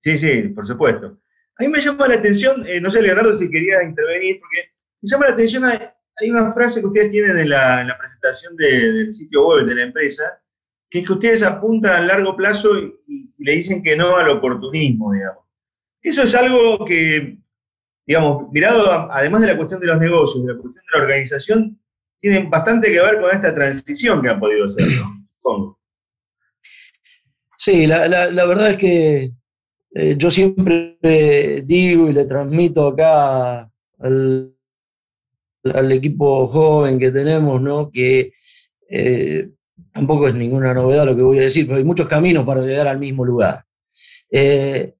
Sí, 0.03 0.17
sí, 0.17 0.49
por 0.49 0.67
supuesto. 0.67 1.20
A 1.61 1.63
mí 1.63 1.69
me 1.69 1.79
llama 1.79 2.07
la 2.07 2.15
atención, 2.15 2.65
no 2.81 2.89
sé, 2.89 3.03
Leonardo, 3.03 3.35
si 3.35 3.47
quería 3.51 3.83
intervenir, 3.83 4.39
porque 4.39 4.71
me 4.99 5.07
llama 5.07 5.27
la 5.27 5.33
atención, 5.33 5.63
hay 5.63 6.31
una 6.31 6.51
frase 6.53 6.81
que 6.81 6.87
ustedes 6.87 7.11
tienen 7.11 7.37
en 7.37 7.49
la, 7.49 7.95
presentación 7.99 8.55
del 8.55 9.13
sitio 9.13 9.47
web 9.47 9.67
de 9.67 9.75
la 9.75 9.83
empresa, 9.83 10.41
que 10.89 10.99
es 10.99 11.05
que 11.05 11.13
ustedes 11.13 11.43
apuntan 11.43 11.91
a 11.93 12.05
largo 12.07 12.35
plazo 12.35 12.79
y, 13.07 13.31
le 13.37 13.51
dicen 13.53 13.83
que 13.83 13.95
no 13.95 14.17
al 14.17 14.29
oportunismo, 14.29 15.13
digamos. 15.13 15.45
Eso 16.01 16.23
es 16.23 16.33
algo 16.33 16.83
que, 16.83 17.37
digamos, 18.07 18.51
mirado 18.51 18.89
además 19.11 19.41
de 19.41 19.47
la 19.47 19.57
cuestión 19.57 19.81
de 19.81 19.87
los 19.87 19.99
negocios, 19.99 20.43
de 20.43 20.53
la 20.53 20.59
cuestión 20.59 20.83
de 20.83 20.97
la 20.97 21.03
organización, 21.03 21.79
tiene 22.19 22.49
bastante 22.49 22.91
que 22.91 23.01
ver 23.01 23.21
con 23.21 23.29
esta 23.29 23.53
transición 23.53 24.19
que 24.23 24.29
han 24.29 24.39
podido 24.39 24.65
hacer, 24.65 24.87
¿no? 24.87 25.77
Sí, 27.55 27.85
la, 27.85 28.07
verdad 28.47 28.71
es 28.71 28.77
que 28.77 29.31
eh, 29.93 30.15
yo 30.17 30.31
siempre 30.31 30.97
digo 31.65 32.09
y 32.09 32.13
le 32.13 32.25
transmito 32.25 32.87
acá 32.87 33.69
al, 33.99 34.53
equipo 35.91 36.47
joven 36.47 36.97
que 36.97 37.11
tenemos, 37.11 37.61
¿no? 37.61 37.91
Que 37.91 38.33
eh, 38.89 39.49
tampoco 39.93 40.27
es 40.27 40.35
ninguna 40.35 40.73
novedad 40.73 41.05
lo 41.05 41.15
que 41.15 41.21
voy 41.21 41.39
a 41.39 41.43
decir, 41.43 41.65
pero 41.67 41.77
hay 41.77 41.83
muchos 41.83 42.07
caminos 42.07 42.45
para 42.45 42.61
llegar 42.61 42.87
al 42.87 42.99
mismo 42.99 43.25
lugar. 43.25 43.65
Eh, 44.31 44.95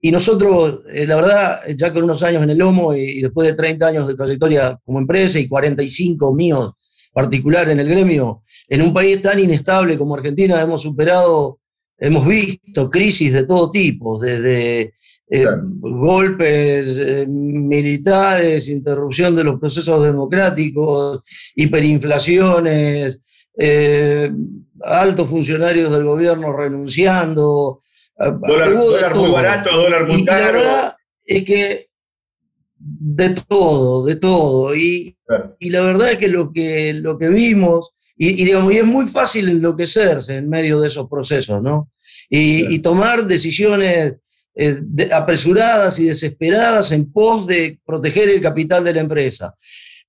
y 0.00 0.10
nosotros, 0.10 0.80
la 0.86 1.16
verdad, 1.16 1.60
ya 1.76 1.92
con 1.92 2.04
unos 2.04 2.22
años 2.22 2.42
en 2.42 2.50
el 2.50 2.58
lomo 2.58 2.94
y, 2.94 3.20
después 3.20 3.46
de 3.46 3.54
30 3.54 3.86
años 3.86 4.08
de 4.08 4.14
trayectoria 4.14 4.80
como 4.84 4.98
empresa 4.98 5.38
y 5.38 5.46
45 5.46 6.34
míos 6.34 6.72
particular 7.12 7.68
en 7.68 7.80
el 7.80 7.88
gremio, 7.88 8.44
en 8.68 8.82
un 8.82 8.94
país 8.94 9.20
tan 9.20 9.38
inestable 9.38 9.98
como 9.98 10.14
Argentina 10.14 10.60
hemos 10.60 10.82
superado, 10.82 11.59
hemos 12.00 12.26
visto 12.26 12.90
crisis 12.90 13.32
de 13.32 13.44
todo 13.44 13.70
tipo, 13.70 14.18
desde 14.18 14.94
eh, 15.32 15.46
golpes 15.78 16.98
eh, 16.98 17.26
militares, 17.28 18.68
interrupción 18.68 19.36
de 19.36 19.44
los 19.44 19.60
procesos 19.60 20.02
democráticos, 20.04 21.22
hiperinflaciones, 21.54 23.20
eh, 23.56 24.32
altos 24.82 25.28
funcionarios 25.28 25.92
del 25.92 26.04
gobierno 26.04 26.52
renunciando. 26.52 27.80
Dólar, 28.18 28.74
muy 29.14 29.30
barato, 29.30 29.70
dólar 29.70 30.06
muy 30.08 30.24
caro. 30.24 30.44
la 30.44 30.52
verdad 30.52 30.96
es 31.24 31.44
que 31.44 31.90
de 32.76 33.30
todo, 33.48 34.04
de 34.04 34.16
todo. 34.16 34.74
Y, 34.74 35.16
y, 35.58 35.70
la 35.70 35.82
verdad 35.82 36.12
es 36.12 36.18
que 36.18 36.28
lo 36.28 36.52
que, 36.52 36.92
lo 36.94 37.18
que 37.18 37.28
vimos, 37.28 37.92
y, 38.22 38.44
digamos, 38.44 38.70
y 38.70 38.76
es 38.76 38.84
muy 38.84 39.06
fácil 39.06 39.48
enloquecerse 39.48 40.36
en 40.36 40.48
medio 40.48 40.78
de 40.78 40.88
esos 40.88 41.08
procesos, 41.08 41.62
¿no? 41.62 41.90
Y, 42.28 42.74
y 42.74 42.78
tomar 42.80 43.26
decisiones 43.26 44.16
eh, 44.54 44.82
apresuradas 45.10 45.98
y 45.98 46.06
desesperadas 46.06 46.92
en 46.92 47.10
pos 47.10 47.46
de 47.46 47.78
proteger 47.82 48.28
el 48.28 48.42
capital 48.42 48.84
de 48.84 48.92
la 48.92 49.00
empresa. 49.00 49.54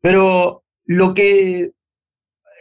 Pero 0.01 0.65
lo 0.87 1.13
que 1.13 1.71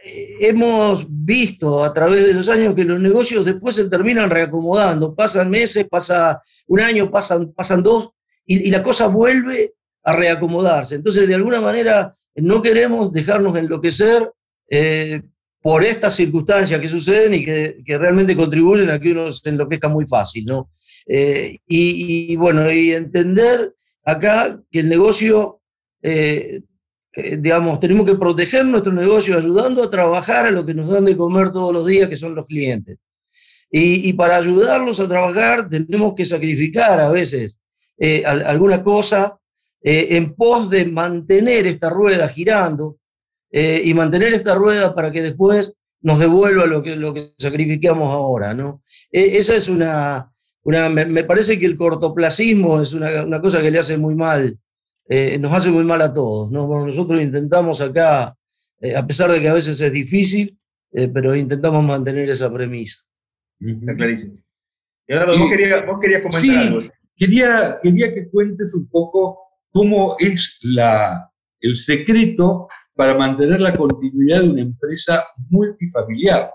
eh, 0.04 0.36
hemos 0.40 1.04
visto 1.08 1.82
a 1.82 1.92
través 1.92 2.28
de 2.28 2.32
los 2.32 2.48
años 2.48 2.76
que 2.76 2.84
los 2.84 3.00
negocios 3.00 3.44
después 3.44 3.74
se 3.74 3.88
terminan 3.88 4.30
reacomodando, 4.30 5.16
pasan 5.16 5.50
meses, 5.50 5.88
pasa 5.90 6.40
un 6.68 6.78
año, 6.78 7.10
pasan, 7.10 7.52
pasan 7.54 7.82
dos, 7.82 8.10
y, 8.46 8.70
la 8.70 8.84
cosa 8.84 9.08
vuelve 9.08 9.74
a 10.04 10.14
reacomodarse. 10.14 10.94
Entonces, 10.94 11.26
de 11.26 11.34
alguna 11.34 11.60
manera, 11.60 12.14
no 12.36 12.62
queremos 12.62 13.10
dejarnos 13.12 13.56
enloquecer 13.56 14.30
eh, 14.68 15.22
por 15.62 15.84
estas 15.84 16.14
circunstancias 16.14 16.80
que 16.80 16.88
suceden 16.88 17.34
y 17.34 17.44
que, 17.44 17.98
realmente 17.98 18.36
contribuyen 18.36 18.90
a 18.90 18.98
que 18.98 19.12
uno 19.12 19.30
se 19.32 19.48
enloquezca 19.50 19.88
muy 19.88 20.06
fácil, 20.06 20.46
¿no? 20.46 20.70
Eh, 21.06 21.58
y, 21.66 22.34
bueno, 22.36 22.70
y 22.72 22.92
entender 22.92 23.74
acá 24.04 24.60
que 24.70 24.80
el 24.80 24.88
negocio, 24.88 25.60
eh, 26.02 26.62
eh, 27.12 27.36
digamos, 27.38 27.78
tenemos 27.80 28.06
que 28.06 28.14
proteger 28.14 28.64
nuestro 28.64 28.92
negocio 28.92 29.36
ayudando 29.36 29.82
a 29.82 29.90
trabajar 29.90 30.46
a 30.46 30.50
lo 30.50 30.64
que 30.64 30.74
nos 30.74 30.88
dan 30.88 31.04
de 31.04 31.16
comer 31.16 31.52
todos 31.52 31.74
los 31.74 31.86
días, 31.86 32.08
que 32.08 32.16
son 32.16 32.34
los 32.34 32.46
clientes. 32.46 32.98
Y, 33.72 34.12
para 34.14 34.36
ayudarlos 34.36 34.98
a 34.98 35.08
trabajar 35.08 35.68
tenemos 35.68 36.14
que 36.16 36.26
sacrificar 36.26 36.98
a 36.98 37.08
veces 37.12 37.56
alguna 38.24 38.82
cosa 38.82 39.38
en 39.80 40.34
pos 40.34 40.68
de 40.70 40.86
mantener 40.86 41.68
esta 41.68 41.88
rueda 41.88 42.28
girando 42.28 42.96
y 43.52 43.92
mantener 43.94 44.32
esta 44.32 44.54
rueda 44.54 44.94
para 44.94 45.10
que 45.10 45.22
después 45.22 45.72
nos 46.02 46.18
devuelva 46.18 46.66
lo 46.66 46.82
que, 46.82 46.94
lo 46.94 47.12
que 47.12 47.32
sacrificamos 47.36 48.14
ahora, 48.14 48.54
¿no? 48.54 48.82
esa 49.10 49.56
es 49.56 49.68
una, 49.68 50.30
me, 50.64 51.24
parece 51.24 51.58
que 51.58 51.66
el 51.66 51.76
cortoplacismo 51.76 52.80
es 52.80 52.92
una, 52.92 53.40
cosa 53.40 53.62
que 53.62 53.70
le 53.70 53.78
hace 53.78 53.96
muy 53.96 54.14
mal, 54.14 54.58
eh, 55.08 55.38
nos 55.38 55.52
hace 55.52 55.70
muy 55.70 55.84
mal 55.84 56.02
a 56.02 56.12
todos. 56.12 56.50
¿no? 56.50 56.86
nosotros 56.86 57.22
intentamos 57.22 57.80
acá, 57.80 58.36
eh, 58.80 58.94
a 58.94 59.06
pesar 59.06 59.30
de 59.30 59.40
que 59.40 59.48
a 59.48 59.54
veces 59.54 59.80
es 59.80 59.92
difícil, 59.92 60.58
eh, 60.92 61.08
pero 61.08 61.36
intentamos 61.36 61.84
mantener 61.84 62.28
esa 62.30 62.52
premisa. 62.52 63.00
Está 63.58 63.94
clarísimo. 63.94 64.34
Y 65.06 65.14
ahora 65.14 65.32
vos, 65.36 65.50
querías, 66.00 66.22
comentar 66.22 66.40
sí, 66.40 66.54
algo. 66.54 66.80
Quería, 67.16 67.78
quería 67.82 68.14
que 68.14 68.28
cuentes 68.30 68.72
un 68.74 68.88
poco 68.88 69.38
cómo 69.70 70.16
es 70.18 70.58
la, 70.62 71.30
el 71.60 71.76
secreto 71.76 72.68
para 73.00 73.14
mantener 73.14 73.62
la 73.62 73.74
continuidad 73.74 74.42
de 74.42 74.50
una 74.50 74.60
empresa 74.60 75.24
multifamiliar. 75.48 76.52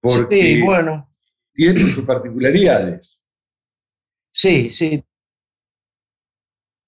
Porque, 0.00 0.56
sí, 0.56 0.62
bueno 0.62 1.06
tienen 1.52 1.92
sus 1.92 2.06
particularidades. 2.06 3.20
Sí, 4.32 4.70
sí. 4.70 5.04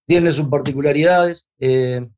Tiene 0.07 0.33
sus 0.33 0.49
particularidades. 0.49 1.47
Eh, 1.59 2.09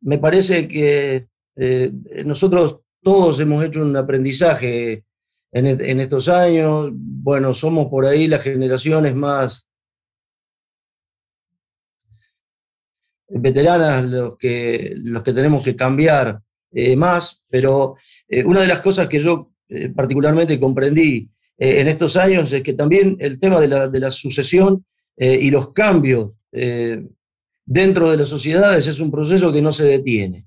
me 0.00 0.18
parece 0.18 0.66
que 0.66 1.28
eh, 1.54 1.92
nosotros 2.24 2.80
todos 3.02 3.38
hemos 3.38 3.62
hecho 3.62 3.82
un 3.82 3.96
aprendizaje 3.96 5.04
en, 5.52 5.66
en, 5.66 6.00
estos 6.00 6.28
años. 6.28 6.90
Bueno, 6.92 7.54
somos 7.54 7.86
por 7.86 8.06
ahí 8.06 8.26
las 8.26 8.42
generaciones 8.42 9.14
más 9.14 9.68
veteranas 13.34 14.04
los 14.04 14.38
que, 14.38 14.94
los 14.96 15.22
que 15.22 15.32
tenemos 15.32 15.64
que 15.64 15.76
cambiar 15.76 16.40
eh, 16.72 16.96
más, 16.96 17.44
pero 17.48 17.96
una 18.44 18.60
de 18.60 18.66
las 18.66 18.80
cosas 18.80 19.08
que 19.08 19.20
yo 19.20 19.50
particularmente 19.94 20.60
comprendí 20.60 21.30
eh, 21.62 21.80
en 21.80 21.86
estos 21.86 22.16
años 22.16 22.52
es 22.52 22.62
que 22.64 22.72
también 22.72 23.16
el 23.20 23.38
tema 23.38 23.60
de 23.60 24.00
la, 24.00 24.10
sucesión 24.10 24.84
eh, 25.16 25.38
y 25.40 25.48
los 25.48 25.72
cambios 25.72 26.32
eh, 26.50 27.06
dentro 27.64 28.10
de 28.10 28.16
las 28.16 28.28
sociedades 28.28 28.88
es 28.88 28.98
un 28.98 29.12
proceso 29.12 29.52
que 29.52 29.62
no 29.62 29.72
se 29.72 29.84
detiene. 29.84 30.46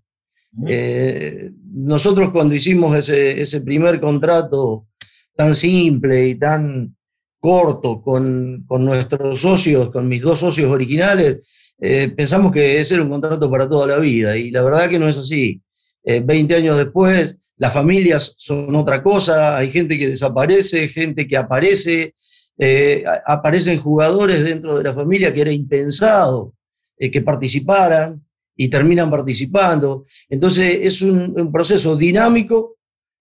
nosotros 1.71 2.31
cuando 2.31 2.53
hicimos 2.53 3.09
ese, 3.09 3.61
primer 3.61 4.01
contrato 4.01 4.87
tan 5.35 5.55
simple 5.55 6.27
y 6.27 6.35
tan 6.35 6.95
corto 7.39 8.01
con, 8.01 8.65
nuestros 8.67 9.39
socios, 9.39 9.91
con 9.91 10.09
mis 10.09 10.21
dos 10.21 10.39
socios 10.39 10.69
originales, 10.69 11.47
pensamos 11.77 12.51
que 12.51 12.79
ese 12.79 12.95
era 12.95 13.03
un 13.03 13.09
contrato 13.09 13.49
para 13.51 13.67
toda 13.67 13.87
la 13.87 13.99
vida 13.99 14.37
y 14.37 14.49
la 14.51 14.63
verdad 14.63 14.89
que 14.89 14.99
no 14.99 15.07
es 15.07 15.17
así. 15.17 15.61
Veinte 16.03 16.55
años 16.55 16.77
después, 16.77 17.35
las 17.57 17.73
familias 17.73 18.35
son 18.37 18.75
otra 18.75 19.01
cosa, 19.01 19.57
hay 19.57 19.71
gente 19.71 19.97
que 19.97 20.09
desaparece, 20.09 20.89
gente 20.89 21.27
que 21.27 21.37
aparece, 21.37 22.15
eh, 22.57 23.03
aparecen 23.25 23.79
jugadores 23.79 24.43
dentro 24.43 24.77
de 24.77 24.83
la 24.83 24.93
familia 24.93 25.33
que 25.33 25.41
era 25.41 25.51
impensado 25.51 26.53
eh, 26.97 27.09
que 27.09 27.21
participaran 27.21 28.21
y 28.57 28.69
terminan 28.69 29.09
participando. 29.09 30.05
Entonces 30.29 30.79
es 30.81 31.01
un, 31.01 31.51
proceso 31.51 31.95
dinámico 31.95 32.75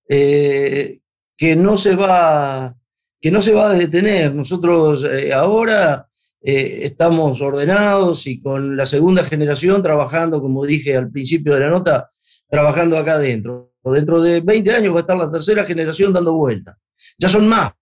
eh, 0.09 0.99
que, 1.37 1.55
no 1.55 1.77
se 1.77 1.95
va, 1.95 2.77
que 3.21 3.31
no 3.31 3.41
se 3.41 3.53
va 3.53 3.71
a 3.71 3.75
detener. 3.75 4.35
Nosotros 4.35 5.05
ahora 5.33 6.09
estamos 6.47 7.41
ordenados 7.41 8.27
y 8.27 8.41
con 8.41 8.77
la 8.77 8.85
segunda 8.85 9.25
generación 9.25 9.83
trabajando, 9.83 10.43
como 10.43 10.67
dije 10.67 10.95
al 10.95 11.11
principio 11.11 11.55
de 11.55 11.61
la 11.61 11.71
nota, 11.71 12.11
trabajando 12.51 12.99
acá 12.99 13.15
adentro 13.15 13.75
dentro 13.93 14.23
de 14.23 14.41
20 14.41 14.73
años 14.73 14.95
va 14.95 14.99
a 14.99 15.01
estar 15.01 15.17
la 15.17 15.31
tercera 15.31 15.65
generación 15.65 16.13
dando 16.13 16.35
vuelta. 16.35 16.79
Ya 17.19 17.29
son 17.29 17.47
más, 17.47 17.73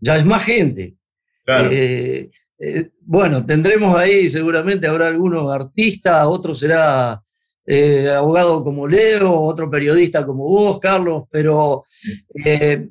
ya 0.00 0.16
es 0.16 0.26
más 0.26 0.44
gente. 0.44 0.96
Eh, 1.46 2.30
eh, 2.58 2.90
bueno, 3.00 3.46
tendremos 3.46 3.96
ahí 3.96 4.28
seguramente 4.28 4.86
habrá 4.86 5.08
algunos 5.08 5.52
artistas, 5.52 6.26
otro 6.26 6.54
será 6.54 7.22
eh, 7.64 8.08
abogado 8.08 8.62
como 8.64 8.86
Leo, 8.86 9.32
otro 9.32 9.70
periodista 9.70 10.26
como 10.26 10.44
vos, 10.44 10.80
Carlos, 10.80 11.24
pero 11.30 11.84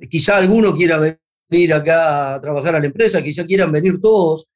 quizá 0.10 0.38
alguno 0.38 0.76
quiera 0.76 1.18
venir 1.50 1.74
acá 1.74 2.36
a 2.36 2.42
trabajar 2.42 2.76
a 2.76 2.80
la 2.80 2.86
empresa, 2.86 3.22
quizá 3.22 3.46
quieran 3.46 3.72
venir 3.72 4.00
todos, 4.02 4.48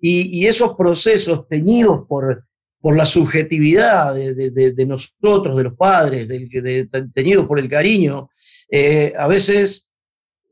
y, 0.00 0.46
esos 0.46 0.76
procesos 0.76 1.48
teñidos 1.48 2.06
por, 2.06 2.44
por 2.80 2.96
la 2.96 3.06
subjetividad 3.06 4.14
de, 4.14 4.86
nosotros, 4.86 5.56
de 5.56 5.64
los 5.64 5.74
padres, 5.74 6.28
del, 6.28 6.88
tenido 7.12 7.48
por 7.48 7.58
el 7.58 7.68
cariño, 7.68 8.30
eh, 8.70 9.12
a 9.16 9.26
veces 9.26 9.88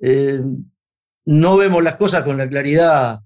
eh, 0.01 0.41
no 1.27 1.57
vemos 1.57 1.83
las 1.83 1.97
cosas 1.97 2.23
con 2.23 2.37
la 2.37 2.49
claridad 2.49 3.21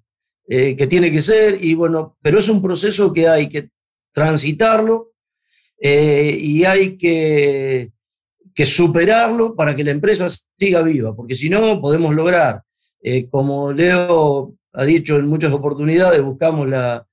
eh, 0.48 0.76
que 0.76 0.86
tiene 0.86 1.10
que 1.10 1.22
ser, 1.22 1.64
y 1.64 1.74
bueno, 1.74 2.16
pero 2.20 2.38
es 2.38 2.48
un 2.48 2.60
proceso 2.60 3.12
que 3.12 3.28
hay 3.28 3.48
que 3.48 3.70
transitarlo 4.12 5.12
y 5.82 6.64
hay 6.64 6.98
que, 6.98 7.90
que, 8.54 8.66
superarlo 8.66 9.56
para 9.56 9.74
que 9.74 9.82
la 9.82 9.92
empresa 9.92 10.28
siga 10.58 10.82
viva, 10.82 11.16
porque 11.16 11.34
si 11.34 11.48
no 11.48 11.80
podemos 11.80 12.14
lograr, 12.14 12.62
como 13.30 13.72
Leo 13.72 14.59
ha 14.72 14.84
dicho 14.84 15.16
en 15.16 15.26
muchas 15.26 15.52
oportunidades, 15.52 16.22
buscamos 16.22 16.68
la, 16.68 17.06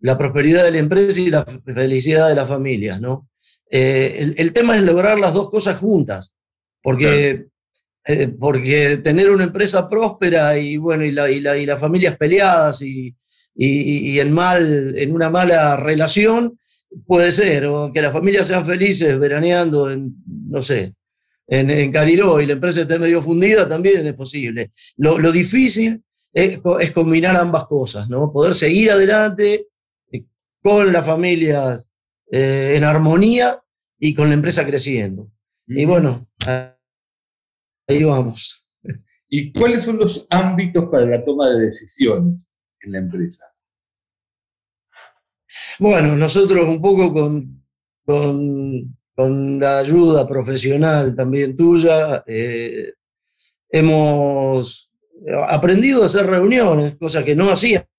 la 0.00 0.16
prosperidad 0.16 0.64
de 0.64 0.70
la 0.70 0.78
empresa 0.78 1.20
y 1.20 1.30
la 1.30 1.44
felicidad 1.44 2.28
de 2.28 2.34
las 2.34 2.48
familias, 2.48 3.00
¿no? 3.00 3.28
Eh, 3.70 4.34
el, 4.36 4.52
tema 4.52 4.76
es 4.76 4.82
lograr 4.82 5.18
las 5.18 5.32
dos 5.32 5.48
cosas 5.50 5.78
juntas, 5.78 6.34
porque, 6.82 7.46
eh, 8.04 8.28
porque 8.28 8.96
tener 8.96 9.30
una 9.30 9.44
empresa 9.44 9.88
próspera 9.88 10.58
y, 10.58 10.76
bueno, 10.76 11.04
y, 11.04 11.12
la, 11.12 11.30
y, 11.30 11.36
y 11.36 11.66
las 11.66 11.80
familias 11.80 12.16
peleadas 12.16 12.82
y, 12.82 13.14
en, 13.54 14.32
mal, 14.32 14.96
en 14.96 15.12
una 15.12 15.30
mala 15.30 15.76
relación 15.76 16.58
puede 17.06 17.30
ser, 17.30 17.66
o 17.66 17.92
que 17.92 18.02
las 18.02 18.12
familias 18.12 18.48
sean 18.48 18.66
felices 18.66 19.16
veraneando 19.18 19.90
en, 19.90 20.14
no 20.48 20.62
sé, 20.62 20.94
en, 21.46 21.70
en 21.70 21.92
Cariló 21.92 22.40
y 22.40 22.46
la 22.46 22.54
empresa 22.54 22.80
esté 22.80 22.98
medio 22.98 23.22
fundida, 23.22 23.68
también 23.68 24.04
es 24.04 24.14
posible. 24.14 24.72
Lo, 24.96 25.18
lo 25.18 25.30
difícil 25.30 26.02
es, 26.32 26.60
es, 26.80 26.92
combinar 26.92 27.36
ambas 27.36 27.66
cosas, 27.66 28.08
¿no? 28.08 28.32
Poder 28.32 28.54
seguir 28.54 28.90
adelante 28.90 29.68
con 30.62 30.92
la 30.92 31.02
familia 31.02 31.84
eh, 32.30 32.74
en 32.76 32.84
armonía 32.84 33.62
y 33.98 34.14
con 34.14 34.28
la 34.28 34.34
empresa 34.34 34.64
creciendo. 34.64 35.30
Y 35.66 35.84
bueno, 35.84 36.28
ahí 37.86 38.04
vamos. 38.04 38.66
¿Y 39.28 39.52
cuáles 39.52 39.84
son 39.84 39.98
los 39.98 40.26
ámbitos 40.30 40.86
para 40.90 41.06
la 41.06 41.24
toma 41.24 41.48
de 41.50 41.66
decisiones 41.66 42.46
en 42.80 42.92
la 42.92 42.98
empresa? 42.98 43.46
Bueno, 45.78 46.16
nosotros 46.16 46.66
un 46.66 46.80
poco 46.82 47.12
con, 47.12 47.64
con, 48.04 49.60
la 49.60 49.78
ayuda 49.78 50.26
profesional 50.26 51.14
también 51.14 51.56
tuya, 51.56 52.24
eh, 52.26 52.94
hemos 53.68 54.89
aprendido 55.46 56.02
a 56.02 56.06
hacer 56.06 56.26
reuniones, 56.26 56.96
cosa 56.96 57.24
que 57.24 57.34
no 57.34 57.50
hacíamos 57.50 57.90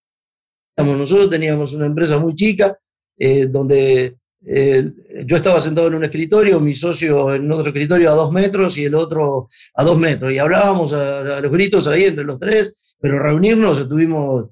nosotros 0.78 1.30
teníamos 1.30 1.74
una 1.74 1.86
empresa 1.86 2.18
muy 2.18 2.36
chica, 2.36 2.78
eh, 3.18 3.48
donde 3.48 4.18
eh, 4.46 4.92
yo 5.25 5.36
estaba 5.36 5.60
sentado 5.60 5.88
en 5.88 5.96
un 5.96 6.04
escritorio, 6.04 6.60
mi 6.60 6.74
socio 6.74 7.34
en 7.36 7.51
otro 7.51 7.68
escritorio 7.68 8.12
a 8.12 8.16
dos 8.16 8.32
metros 8.32 8.78
y 8.78 8.86
el 8.86 8.96
otro 8.96 9.50
a 9.75 9.84
dos 9.84 9.98
metros, 9.98 10.32
y 10.32 10.40
hablábamos 10.40 10.94
a, 10.94 11.40
los 11.42 11.51
gritos 11.51 11.88
ahí 11.88 12.06
entre 12.06 12.24
los 12.24 12.40
tres, 12.40 12.74
pero 13.00 13.20
reunirnos 13.20 13.88
tuvimos 13.88 14.50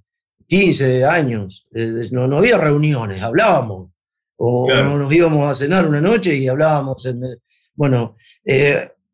15 0.47 1.05
años, 1.05 1.67
eh, 1.73 2.07
no, 2.11 2.27
no, 2.27 2.37
había 2.37 2.57
reuniones, 2.57 3.21
hablábamos, 3.21 3.91
o 4.37 4.67
nos 4.71 5.13
íbamos 5.13 5.49
a 5.49 5.53
cenar 5.53 5.85
una 5.85 5.99
noche 5.99 6.35
y 6.35 6.47
hablábamos. 6.47 7.05
En, 7.05 7.21
bueno, 7.75 8.15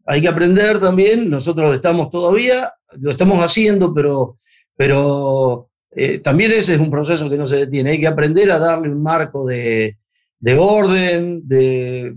hay 0.06 0.22
que 0.22 0.28
aprender 0.28 0.80
también, 0.80 1.32
nosotros 1.32 1.76
estamos 1.76 2.12
todavía, 2.12 2.72
lo 3.00 3.12
estamos 3.12 3.40
haciendo, 3.40 3.94
pero, 3.94 4.40
pero 4.76 5.70
eh, 5.92 6.20
también 6.20 6.52
ese 6.52 6.76
es 6.76 6.80
un 6.80 6.92
proceso 6.92 7.30
que 7.30 7.38
no 7.38 7.48
se 7.48 7.58
detiene. 7.58 7.92
Hay 7.92 8.00
que 8.00 8.08
aprender 8.08 8.52
a 8.52 8.60
darle 8.60 8.90
un 8.90 9.02
marco 9.02 9.46
de, 9.46 9.98
orden, 10.58 11.48
de 11.48 12.14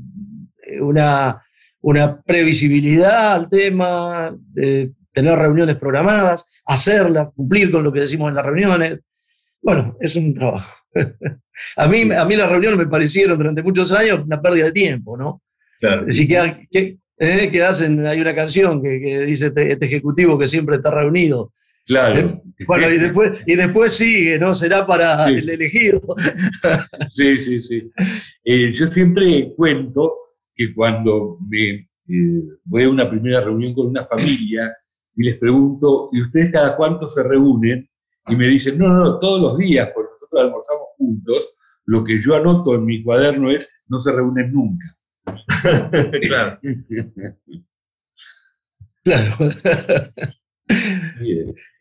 eh, 0.62 0.80
una, 0.80 1.42
una, 1.80 2.20
previsibilidad 2.22 3.34
al 3.34 3.48
tema, 3.48 4.36
de 4.52 4.92
tener 5.12 5.38
reuniones 5.38 5.76
programadas, 5.76 6.44
hacerlas, 6.66 7.28
cumplir 7.34 7.70
con 7.70 7.84
lo 7.84 7.92
que 7.92 8.00
decimos 8.00 8.28
en 8.28 8.34
las 8.34 8.46
reuniones. 8.46 9.00
Bueno, 9.62 9.96
es 10.00 10.16
un 10.16 10.34
trabajo. 10.34 10.74
a, 11.76 11.86
mí, 11.86 12.10
a 12.12 12.24
mí 12.24 12.36
las 12.36 12.50
reuniones 12.50 12.78
me 12.78 12.86
parecieron 12.86 13.38
durante 13.38 13.62
muchos 13.62 13.92
años 13.92 14.20
una 14.24 14.42
pérdida 14.42 14.66
de 14.66 14.72
tiempo, 14.72 15.16
¿no? 15.16 15.42
Claro. 15.80 16.00
Es 16.02 16.06
decir, 16.08 16.28
que, 16.28 16.68
que, 16.70 16.98
hacen, 17.64 18.06
hay 18.06 18.20
una 18.20 18.34
canción 18.34 18.82
que, 18.82 19.00
que 19.00 19.20
dice 19.20 19.46
este, 19.46 19.72
este, 19.72 19.86
ejecutivo 19.86 20.38
que 20.38 20.46
siempre 20.46 20.76
está 20.76 20.90
reunido 20.90 21.52
Claro. 21.88 22.42
Bueno, 22.66 22.90
y 22.90 22.98
después, 22.98 23.42
y 23.46 23.54
después 23.54 23.94
sigue, 23.94 24.38
¿no? 24.38 24.54
Será 24.54 24.86
para 24.86 25.26
el 25.28 25.48
elegido. 25.48 26.02
Sí, 27.14 27.44
sí, 27.44 27.62
sí. 27.62 27.90
Eh, 28.44 28.72
yo 28.72 28.86
siempre 28.88 29.54
cuento 29.56 30.14
que 30.54 30.74
cuando 30.74 31.38
me 31.48 31.88
eh, 32.08 32.42
voy 32.64 32.82
a 32.82 32.90
una 32.90 33.08
primera 33.08 33.40
reunión 33.40 33.74
con 33.74 33.86
una 33.86 34.04
familia 34.04 34.76
y 35.16 35.24
les 35.24 35.38
pregunto, 35.38 36.10
¿y 36.12 36.22
ustedes 36.22 36.52
cada 36.52 36.76
cuánto 36.76 37.08
se 37.08 37.22
reúnen? 37.22 37.88
Y 38.28 38.36
me 38.36 38.46
dicen, 38.48 38.78
no, 38.78 38.88
no, 38.88 39.04
no, 39.04 39.18
todos 39.18 39.40
los 39.40 39.58
días, 39.58 39.88
porque 39.94 40.10
nosotros 40.12 40.42
almorzamos 40.42 40.86
juntos. 40.98 41.54
Lo 41.86 42.04
que 42.04 42.20
yo 42.20 42.36
anoto 42.36 42.74
en 42.74 42.84
mi 42.84 43.02
cuaderno 43.02 43.50
es, 43.50 43.66
no 43.88 43.98
se 43.98 44.12
reúnen 44.12 44.52
nunca. 44.52 44.94
Claro. 46.22 46.58
claro. 49.04 49.36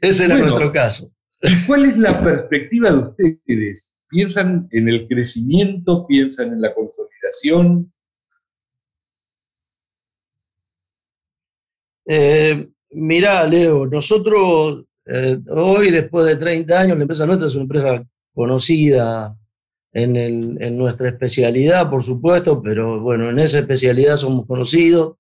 Ese 0.01 0.25
era 0.25 0.38
nuestro 0.38 0.71
caso. 0.71 1.12
¿Cuál 1.65 1.86
es 1.86 1.97
la 1.97 2.21
perspectiva 2.21 2.91
de 2.91 2.97
ustedes? 2.97 3.93
¿Piensan 4.10 4.67
en 4.71 4.89
el 4.89 5.07
crecimiento? 5.07 6.07
¿Piensan 6.07 6.53
en 6.53 6.62
la 6.62 6.73
consolidación? 6.73 7.91
Eh, 12.05 12.69
mirá, 12.91 13.45
Leo, 13.45 13.86
nosotros 13.86 14.86
eh, 15.05 15.39
hoy, 15.49 15.91
después 15.91 16.25
de 16.25 16.38
30 16.38 16.79
años, 16.79 16.97
la 16.97 17.03
empresa 17.03 17.25
nuestra 17.25 17.47
es 17.47 17.55
una 17.55 17.63
empresa 17.63 18.03
conocida 18.33 19.36
en, 19.97 20.77
nuestra 20.77 21.10
especialidad, 21.10 21.89
por 21.89 22.03
supuesto, 22.03 22.62
pero 22.62 23.01
bueno, 23.01 23.29
en 23.29 23.39
esa 23.39 23.60
especialidad 23.60 24.17
somos 24.17 24.45
conocidos. 24.45 25.17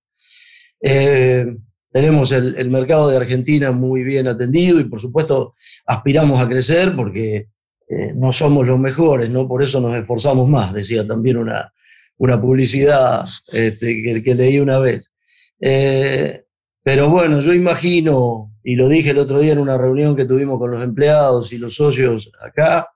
Eh, 0.81 1.55
tenemos 1.91 2.31
el, 2.31 2.69
mercado 2.69 3.09
de 3.09 3.17
Argentina 3.17 3.71
muy 3.71 4.03
bien 4.03 4.27
atendido 4.27 4.79
y 4.79 4.83
por 4.83 4.99
supuesto 4.99 5.55
aspiramos 5.87 6.39
a 6.41 6.47
crecer 6.47 6.95
porque 6.95 7.47
eh, 7.89 8.11
no 8.13 8.31
somos 8.31 8.67
los 8.67 8.79
mejores, 8.79 9.29
¿no? 9.31 9.47
Por 9.47 9.63
eso 9.63 9.79
nos 9.79 9.95
esforzamos 9.95 10.47
más, 10.47 10.73
decía 10.73 11.07
también 11.07 11.37
una, 11.37 11.73
una 12.17 12.39
publicidad 12.39 13.25
este, 13.51 14.21
que, 14.23 14.35
leí 14.35 14.59
una 14.59 14.77
vez. 14.77 15.09
Eh, 15.59 16.43
pero 16.83 17.09
bueno, 17.09 17.39
yo 17.39 17.51
imagino, 17.53 18.51
y 18.63 18.75
lo 18.75 18.87
dije 18.89 19.09
el 19.09 19.17
otro 19.17 19.39
día 19.39 19.53
en 19.53 19.59
una 19.59 19.77
reunión 19.77 20.15
que 20.15 20.25
tuvimos 20.25 20.59
con 20.59 20.71
los 20.71 20.83
empleados 20.83 21.51
y 21.51 21.57
los 21.57 21.75
socios 21.75 22.31
acá, 22.39 22.89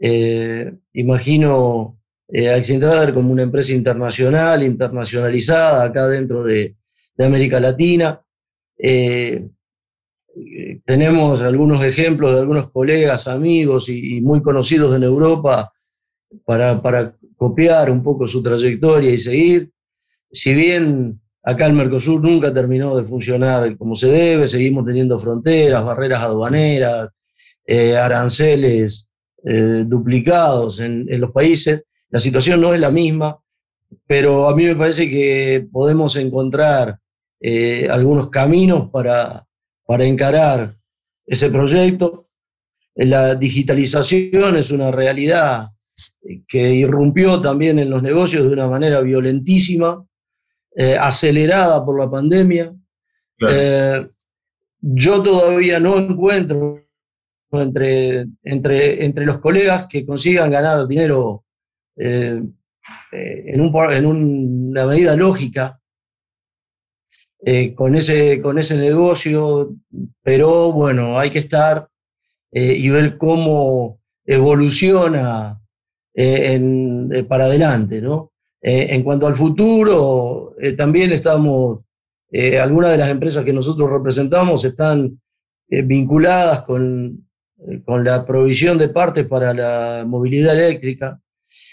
eh, 0.00 0.72
imagino 0.94 2.00
Accentrader 2.32 3.12
como 3.12 3.32
una 3.32 3.42
empresa 3.42 3.72
internacional, 3.72 4.62
internacionalizada 4.62 5.82
acá 5.82 6.06
dentro 6.06 6.44
de, 6.44 6.76
América 7.18 7.60
Latina. 7.60 8.18
Eh, 8.78 9.46
tenemos 10.86 11.42
algunos 11.42 11.82
ejemplos 11.84 12.32
de 12.32 12.40
algunos 12.40 12.70
colegas, 12.70 13.28
amigos 13.28 13.90
y, 13.90 14.22
muy 14.22 14.40
conocidos 14.40 14.94
en 14.96 15.02
Europa 15.02 15.70
para, 16.46 16.80
para, 16.80 17.14
copiar 17.36 17.90
un 17.90 18.02
poco 18.02 18.26
su 18.26 18.42
trayectoria 18.42 19.10
y 19.10 19.18
seguir. 19.18 19.70
Si 20.30 20.54
bien 20.54 21.20
acá 21.42 21.66
el 21.66 21.74
Mercosur 21.74 22.22
nunca 22.22 22.54
terminó 22.54 22.96
de 22.96 23.04
funcionar 23.04 23.76
como 23.76 23.96
se 23.96 24.06
debe, 24.06 24.48
seguimos 24.48 24.86
teniendo 24.86 25.18
fronteras, 25.18 25.84
barreras 25.84 26.22
aduaneras, 26.22 27.10
eh, 27.66 27.96
aranceles 27.96 29.09
eh, 29.44 29.84
duplicados 29.86 30.80
en, 30.80 31.06
en 31.10 31.20
los 31.20 31.32
países, 31.32 31.84
la 32.10 32.18
situación 32.18 32.60
no 32.60 32.74
es 32.74 32.80
la 32.80 32.90
misma, 32.90 33.38
pero 34.06 34.48
a 34.48 34.54
mí 34.54 34.64
me 34.64 34.76
parece 34.76 35.08
que 35.10 35.66
podemos 35.70 36.16
encontrar 36.16 36.98
eh, 37.40 37.88
algunos 37.88 38.28
caminos 38.28 38.90
para, 38.90 39.46
para 39.86 40.04
encarar 40.04 40.74
ese 41.26 41.50
proyecto. 41.50 42.24
La 42.94 43.34
digitalización 43.34 44.56
es 44.56 44.70
una 44.70 44.90
realidad 44.90 45.70
que 46.46 46.74
irrumpió 46.74 47.40
también 47.40 47.78
en 47.78 47.88
los 47.88 48.02
negocios 48.02 48.44
de 48.44 48.52
una 48.52 48.68
manera 48.68 49.00
violentísima, 49.00 50.04
eh, 50.76 50.96
acelerada 50.98 51.84
por 51.84 51.98
la 51.98 52.10
pandemia. 52.10 52.74
Eh, 53.48 54.06
yo 54.80 55.22
todavía 55.22 55.80
no 55.80 55.98
encuentro 55.98 56.82
entre, 57.52 58.26
entre, 58.44 59.04
entre 59.04 59.26
los 59.26 59.40
colegas 59.40 59.86
que 59.88 60.06
consigan 60.06 60.50
ganar 60.50 60.86
dinero 60.86 61.44
en, 61.96 62.54
un, 63.60 63.92
en, 63.92 64.06
una 64.06 64.86
medida 64.86 65.16
lógica 65.16 65.80
eh, 67.44 67.74
con, 67.74 67.94
ese, 67.96 68.40
con 68.40 68.58
ese 68.58 68.76
negocio, 68.76 69.74
pero 70.22 70.72
bueno, 70.72 71.18
hay 71.18 71.30
que 71.30 71.40
estar 71.40 71.88
eh, 72.52 72.74
y 72.74 72.88
ver 72.90 73.18
cómo 73.18 73.98
evoluciona 74.24 75.56
para 77.28 77.44
adelante, 77.46 78.00
¿no? 78.00 78.32
en 78.62 79.02
cuanto 79.02 79.26
al 79.26 79.34
futuro, 79.34 80.54
también 80.76 81.12
estamos, 81.12 81.80
algunas 82.60 82.90
de 82.90 82.98
las 82.98 83.08
empresas 83.08 83.42
que 83.42 83.54
nosotros 83.54 83.88
representamos 83.88 84.62
están 84.64 85.18
vinculadas 85.66 86.64
con, 86.64 87.29
con 87.84 88.04
la 88.04 88.24
provisión 88.24 88.78
de 88.78 88.88
partes 88.88 89.26
para 89.26 89.52
la 89.52 90.04
movilidad 90.06 90.58
eléctrica, 90.58 91.20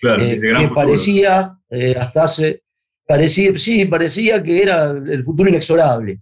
que 0.01 0.71
parecía, 0.73 1.57
hasta 1.97 2.23
hace, 2.23 2.63
parecía, 3.07 3.57
sí, 3.57 3.85
parecía 3.85 4.43
que 4.43 4.61
era 4.61 4.91
el 4.91 5.23
futuro 5.23 5.49
inexorable. 5.49 6.19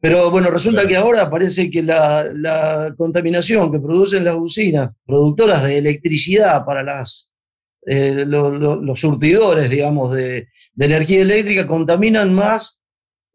Pero 0.00 0.30
bueno, 0.30 0.50
resulta 0.50 0.86
que 0.86 0.96
ahora 0.96 1.30
parece 1.30 1.70
que 1.70 1.82
la, 1.82 2.94
contaminación 2.96 3.72
que 3.72 3.80
producen 3.80 4.24
las 4.24 4.36
usinas 4.36 4.90
productoras 5.06 5.62
de 5.62 5.78
electricidad 5.78 6.64
para 6.64 6.82
las, 6.82 7.30
eh, 7.86 8.24
los 8.26 9.00
surtidores, 9.00 9.70
digamos, 9.70 10.14
de, 10.14 10.48
energía 10.78 11.22
eléctrica 11.22 11.66
contaminan 11.66 12.34
más 12.34 12.78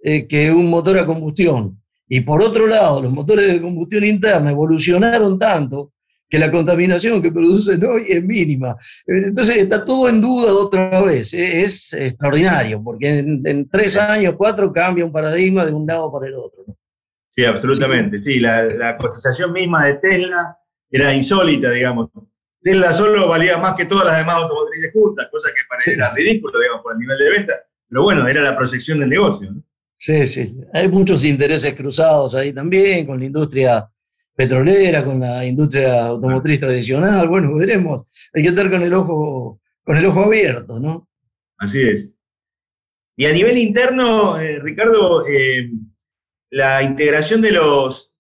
eh, 0.04 0.28
que 0.28 0.52
un 0.52 0.70
motor 0.70 1.00
a 1.00 1.06
combustión. 1.06 1.81
Y 2.14 2.20
por 2.20 2.44
otro 2.44 2.68
lado, 2.68 3.02
los 3.02 3.12
motores 3.14 3.48
de 3.48 3.62
combustión 3.62 4.04
interna 4.04 4.52
evolucionaron 4.52 5.40
tanto 5.40 5.94
que 6.30 6.38
la 6.38 6.52
contaminación 6.52 7.22
que 7.22 7.32
producen 7.32 7.82
hoy 7.86 8.04
es 8.06 8.22
mínima. 8.22 8.76
Entonces 9.08 9.56
está 9.56 9.86
todo 9.86 10.10
en 10.10 10.20
duda 10.20 10.52
otra 10.52 11.02
vez. 11.04 11.34
Es, 11.34 11.94
extraordinario, 11.94 12.84
porque 12.84 13.20
en, 13.20 13.70
tres 13.70 13.96
años, 13.96 14.36
cuatro, 14.38 14.74
cambia 14.74 15.06
un 15.06 15.14
paradigma 15.14 15.66
de 15.66 15.72
un 15.72 15.88
lado 15.88 16.12
para 16.12 16.28
el 16.28 16.36
otro. 16.36 16.66
Sí, 17.30 17.46
absolutamente. 17.46 18.22
Sí, 18.22 18.42
la, 18.42 18.98
cotización 18.98 19.54
misma 19.54 19.86
de 19.86 19.94
Tesla 19.94 20.58
era 20.90 21.14
insólita, 21.14 21.72
digamos. 21.72 22.10
Tesla 22.62 22.92
solo 22.92 23.30
valía 23.30 23.58
más 23.58 23.76
que 23.76 23.86
todas 23.86 24.08
las 24.08 24.18
demás 24.18 24.36
automotrices 24.36 24.92
juntas, 24.92 25.30
cosa 25.32 25.48
que 25.48 25.62
parecía 25.70 26.10
ridículo, 26.14 26.60
digamos, 26.60 26.84
por 26.84 26.92
el 26.92 27.00
nivel 27.00 27.18
de 27.18 27.30
venta. 27.30 27.54
Pero 27.88 28.04
bueno, 28.04 28.28
era 28.28 28.42
la 28.42 28.58
proyección 28.58 29.00
del 29.00 29.08
negocio. 29.08 29.56
Sí, 30.02 30.26
sí. 30.26 30.60
Hay 30.74 30.88
muchos 30.88 31.24
intereses 31.24 31.76
cruzados 31.76 32.34
ahí 32.34 32.52
también 32.52 33.06
con 33.06 33.20
la 33.20 33.26
industria 33.26 33.88
petrolera, 34.36 35.06
con 35.06 35.20
la 35.20 35.46
industria 35.46 36.08
automotriz 36.08 36.60
tradicional, 36.60 37.28
bueno, 37.28 37.54
veremos. 37.54 38.08
Hay 38.34 38.42
que 38.42 38.50
estar 38.50 38.72
con 38.72 38.82
el 38.82 38.96
ojo, 38.96 39.62
con 39.84 39.98
el 39.98 40.06
ojo 40.08 40.22
abierto, 40.22 40.80
¿no? 40.80 41.08
Así 41.60 41.84
es. 41.84 42.16
Y 43.16 43.28
a 43.28 43.32
nivel 43.32 43.60
interno, 43.60 44.40
eh, 44.40 44.60
Ricardo, 44.60 45.28
eh, 45.28 45.70
la 46.50 46.82
integración 46.82 47.44
de 47.44 47.52
los, 47.52 48.12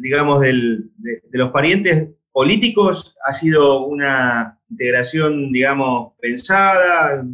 digamos, 0.00 0.40
de, 0.40 0.82
los 1.30 1.50
parientes 1.52 2.08
políticos 2.32 3.16
ha 3.24 3.32
sido 3.32 3.86
una 3.86 4.58
integración, 4.68 5.52
digamos, 5.52 6.14
pensada, 6.20 7.24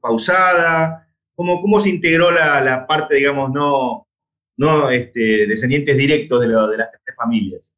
pausada. 0.00 1.01
¿Cómo, 1.34 1.60
cómo 1.60 1.80
se 1.80 1.90
integró 1.90 2.30
la, 2.30 2.60
la 2.60 2.86
parte, 2.86 3.16
digamos, 3.16 3.50
no, 3.52 4.06
no 4.56 4.90
este, 4.90 5.46
descendientes 5.46 5.96
directos 5.96 6.40
de, 6.40 6.48
las 6.48 6.90
tres 7.04 7.16
familias. 7.16 7.72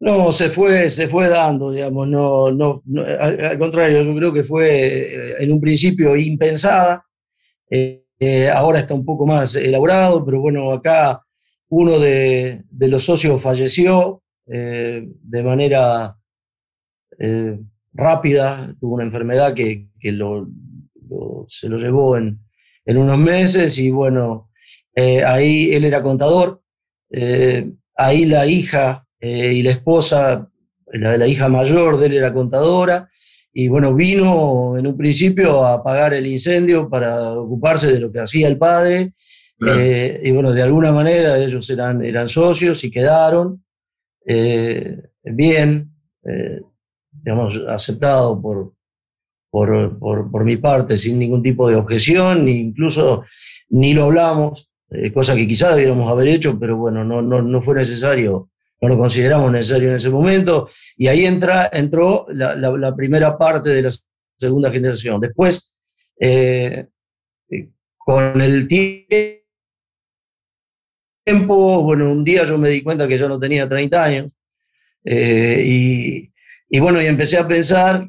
No, 0.00 0.32
se 0.32 0.50
fue, 0.50 0.90
se 0.90 1.08
fue 1.08 1.28
dando, 1.28 1.70
digamos, 1.70 2.08
no, 2.08 2.50
no, 2.52 2.82
al, 3.18 3.58
contrario, 3.58 4.02
yo 4.02 4.14
creo 4.14 4.32
que 4.32 4.42
fue 4.42 4.68
eh, 4.68 5.34
en 5.38 5.52
un 5.52 5.60
principio 5.60 6.16
impensada, 6.16 7.04
eh, 7.70 8.04
eh, 8.18 8.50
ahora 8.50 8.80
está 8.80 8.94
un 8.94 9.04
poco 9.04 9.26
más 9.26 9.54
elaborado, 9.56 10.24
pero 10.24 10.40
bueno, 10.40 10.72
acá 10.72 11.22
uno 11.68 11.98
de, 11.98 12.62
los 12.70 13.04
socios 13.04 13.40
falleció 13.40 14.22
de 14.46 15.42
manera 15.42 16.16
rápida, 17.94 18.74
tuvo 18.78 18.96
una 18.96 19.04
enfermedad 19.04 19.54
que, 19.54 19.88
se 21.48 21.68
lo 21.68 21.78
llevó 21.78 22.18
en, 22.18 22.38
en 22.86 22.98
unos 22.98 23.18
meses 23.18 23.78
y 23.78 23.90
bueno, 23.90 24.50
eh, 24.94 25.24
ahí 25.24 25.72
él 25.72 25.84
era 25.84 26.02
contador, 26.02 26.62
eh, 27.10 27.70
ahí 27.96 28.26
la 28.26 28.46
hija 28.46 29.06
eh, 29.20 29.52
y 29.54 29.62
la 29.62 29.72
esposa, 29.72 30.48
la, 30.92 31.16
la 31.16 31.26
hija 31.26 31.48
mayor 31.48 31.98
de 31.98 32.06
él 32.06 32.14
era 32.14 32.32
contadora, 32.32 33.10
y 33.52 33.68
bueno, 33.68 33.94
vino 33.94 34.76
en 34.76 34.86
un 34.86 34.96
principio 34.96 35.64
a 35.64 35.74
apagar 35.74 36.12
el 36.12 36.26
incendio 36.26 36.88
para 36.88 37.32
ocuparse 37.32 37.92
de 37.92 38.00
lo 38.00 38.10
que 38.10 38.20
hacía 38.20 38.48
el 38.48 38.58
padre, 38.58 39.12
y 39.56 40.30
bueno, 40.32 40.52
de 40.52 40.62
alguna 40.62 40.92
manera 40.92 41.38
ellos 41.38 41.70
eran, 41.70 42.04
eran 42.04 42.28
socios 42.28 42.84
y 42.84 42.90
quedaron 42.90 43.64
bien, 45.22 45.90
digamos, 47.12 47.62
aceptado 47.68 48.42
por, 48.42 48.73
por, 49.54 50.00
por, 50.00 50.32
por, 50.32 50.44
mi 50.44 50.56
parte 50.56 50.98
sin 50.98 51.16
ningún 51.16 51.40
tipo 51.40 51.68
de 51.68 51.76
objeción, 51.76 52.44
ni 52.44 52.58
incluso 52.58 53.24
ni 53.68 53.94
lo 53.94 54.06
hablamos, 54.06 54.68
eh, 54.90 55.12
cosa 55.12 55.36
que 55.36 55.46
quizás 55.46 55.76
debiéramos 55.76 56.10
haber 56.10 56.26
hecho, 56.26 56.58
pero 56.58 56.76
bueno, 56.76 57.04
no, 57.04 57.22
no, 57.22 57.40
no, 57.40 57.62
fue 57.62 57.76
necesario, 57.76 58.50
no 58.80 58.88
lo 58.88 58.98
consideramos 58.98 59.52
necesario 59.52 59.90
en 59.90 59.94
ese 59.94 60.10
momento, 60.10 60.68
y 60.96 61.06
ahí 61.06 61.24
entra, 61.24 61.70
entró 61.72 62.26
la, 62.30 62.56
la, 62.56 62.96
primera 62.96 63.38
parte 63.38 63.70
de 63.70 63.82
la 63.82 63.90
segunda 64.40 64.72
generación. 64.72 65.20
Después, 65.20 65.76
eh, 66.18 66.88
con 67.96 68.40
el 68.40 68.66
tiempo, 68.66 69.38
bueno, 71.84 72.10
un 72.10 72.24
día 72.24 72.42
yo 72.42 72.58
me 72.58 72.70
di 72.70 72.82
cuenta 72.82 73.06
que 73.06 73.18
yo 73.18 73.28
no 73.28 73.38
tenía 73.38 73.68
30 73.68 74.02
años, 74.02 74.32
eh, 75.04 75.62
y, 75.64 76.32
y, 76.68 76.80
bueno, 76.80 77.00
y 77.00 77.06
empecé 77.06 77.38
a 77.38 77.46
pensar 77.46 78.08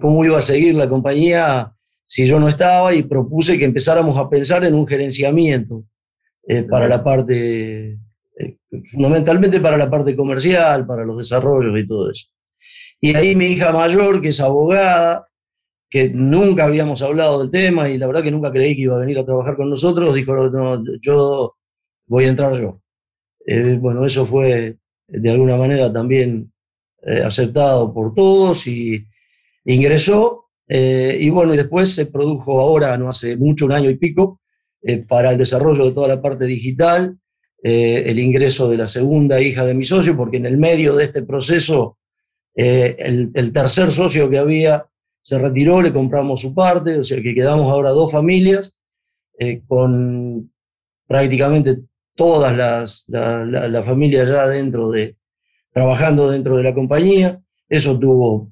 cómo 0.00 0.24
iba 0.24 0.38
a 0.38 0.42
seguir 0.42 0.74
la 0.74 0.88
compañía 0.88 1.74
si 2.06 2.26
yo 2.26 2.38
no 2.38 2.48
estaba 2.48 2.94
y 2.94 3.02
propuse 3.02 3.58
que 3.58 3.64
empezáramos 3.64 4.16
a 4.16 4.28
pensar 4.28 4.64
en 4.64 4.74
un 4.74 4.86
gerenciamiento 4.86 5.84
eh, 6.46 6.62
para 6.64 6.86
la 6.86 7.02
parte, 7.02 7.92
eh, 7.92 8.56
fundamentalmente 8.92 9.60
para 9.60 9.78
la 9.78 9.90
parte 9.90 10.14
comercial, 10.14 10.86
para 10.86 11.04
los 11.04 11.16
desarrollos 11.16 11.78
y 11.78 11.86
todo 11.86 12.10
eso. 12.10 12.28
Y 13.00 13.14
ahí 13.14 13.34
mi 13.34 13.46
hija 13.46 13.72
mayor, 13.72 14.20
que 14.20 14.28
es 14.28 14.40
abogada, 14.40 15.26
que 15.90 16.10
nunca 16.10 16.64
habíamos 16.64 17.02
hablado 17.02 17.40
del 17.40 17.50
tema 17.50 17.88
y 17.88 17.98
la 17.98 18.06
verdad 18.06 18.22
que 18.22 18.30
nunca 18.30 18.50
creí 18.50 18.74
que 18.74 18.82
iba 18.82 18.96
a 18.96 19.00
venir 19.00 19.18
a 19.18 19.24
trabajar 19.24 19.56
con 19.56 19.70
nosotros, 19.70 20.14
dijo, 20.14 20.34
no, 20.34 20.82
yo 21.00 21.54
voy 22.06 22.24
a 22.24 22.28
entrar 22.28 22.54
yo. 22.54 22.80
Eh, 23.46 23.78
bueno, 23.80 24.04
eso 24.04 24.26
fue 24.26 24.76
de 25.06 25.30
alguna 25.30 25.56
manera 25.56 25.92
también 25.92 26.50
aceptado 27.22 27.92
por 27.92 28.14
todos 28.14 28.66
y 28.66 29.06
ingresó. 29.64 30.46
y 30.66 31.28
bueno, 31.30 31.54
y 31.54 31.56
después 31.58 31.94
se 31.94 32.06
produjo 32.06 32.60
ahora, 32.60 32.96
no 32.96 33.08
hace 33.08 33.36
mucho, 33.36 33.66
un 33.66 33.72
año 33.72 33.90
y 33.90 33.96
pico, 33.96 34.40
eh, 34.86 35.02
para 35.08 35.30
el 35.30 35.38
desarrollo 35.38 35.86
de 35.86 35.92
toda 35.92 36.08
la 36.08 36.20
parte 36.20 36.44
digital, 36.44 37.16
eh, 37.62 38.02
el 38.06 38.18
ingreso 38.18 38.68
de 38.68 38.76
la 38.76 38.86
segunda 38.86 39.40
hija 39.40 39.64
de 39.64 39.72
mi 39.72 39.86
socio, 39.86 40.14
porque 40.14 40.36
en 40.36 40.44
el 40.44 40.58
medio 40.58 40.94
de 40.94 41.04
este 41.04 41.22
proceso 41.22 41.96
eh, 42.54 42.94
el, 42.98 43.52
tercer 43.54 43.90
socio 43.90 44.28
que 44.28 44.36
había 44.36 44.86
se 45.22 45.38
retiró, 45.38 45.80
le 45.80 45.90
compramos 45.90 46.42
su 46.42 46.54
parte, 46.54 46.98
o 46.98 47.04
sea 47.04 47.22
que 47.22 47.34
quedamos 47.34 47.72
ahora 47.72 47.90
dos 47.90 48.12
familias 48.12 48.76
con 49.66 50.52
prácticamente 51.08 51.78
todas 52.14 52.54
las 52.54 53.04
la, 53.08 53.82
familia 53.82 54.24
ya 54.24 54.46
dentro 54.46 54.90
de, 54.90 55.16
trabajando 55.72 56.30
dentro 56.30 56.58
de 56.58 56.62
la 56.62 56.74
compañía. 56.74 57.40
Eso 57.70 57.98
tuvo, 57.98 58.50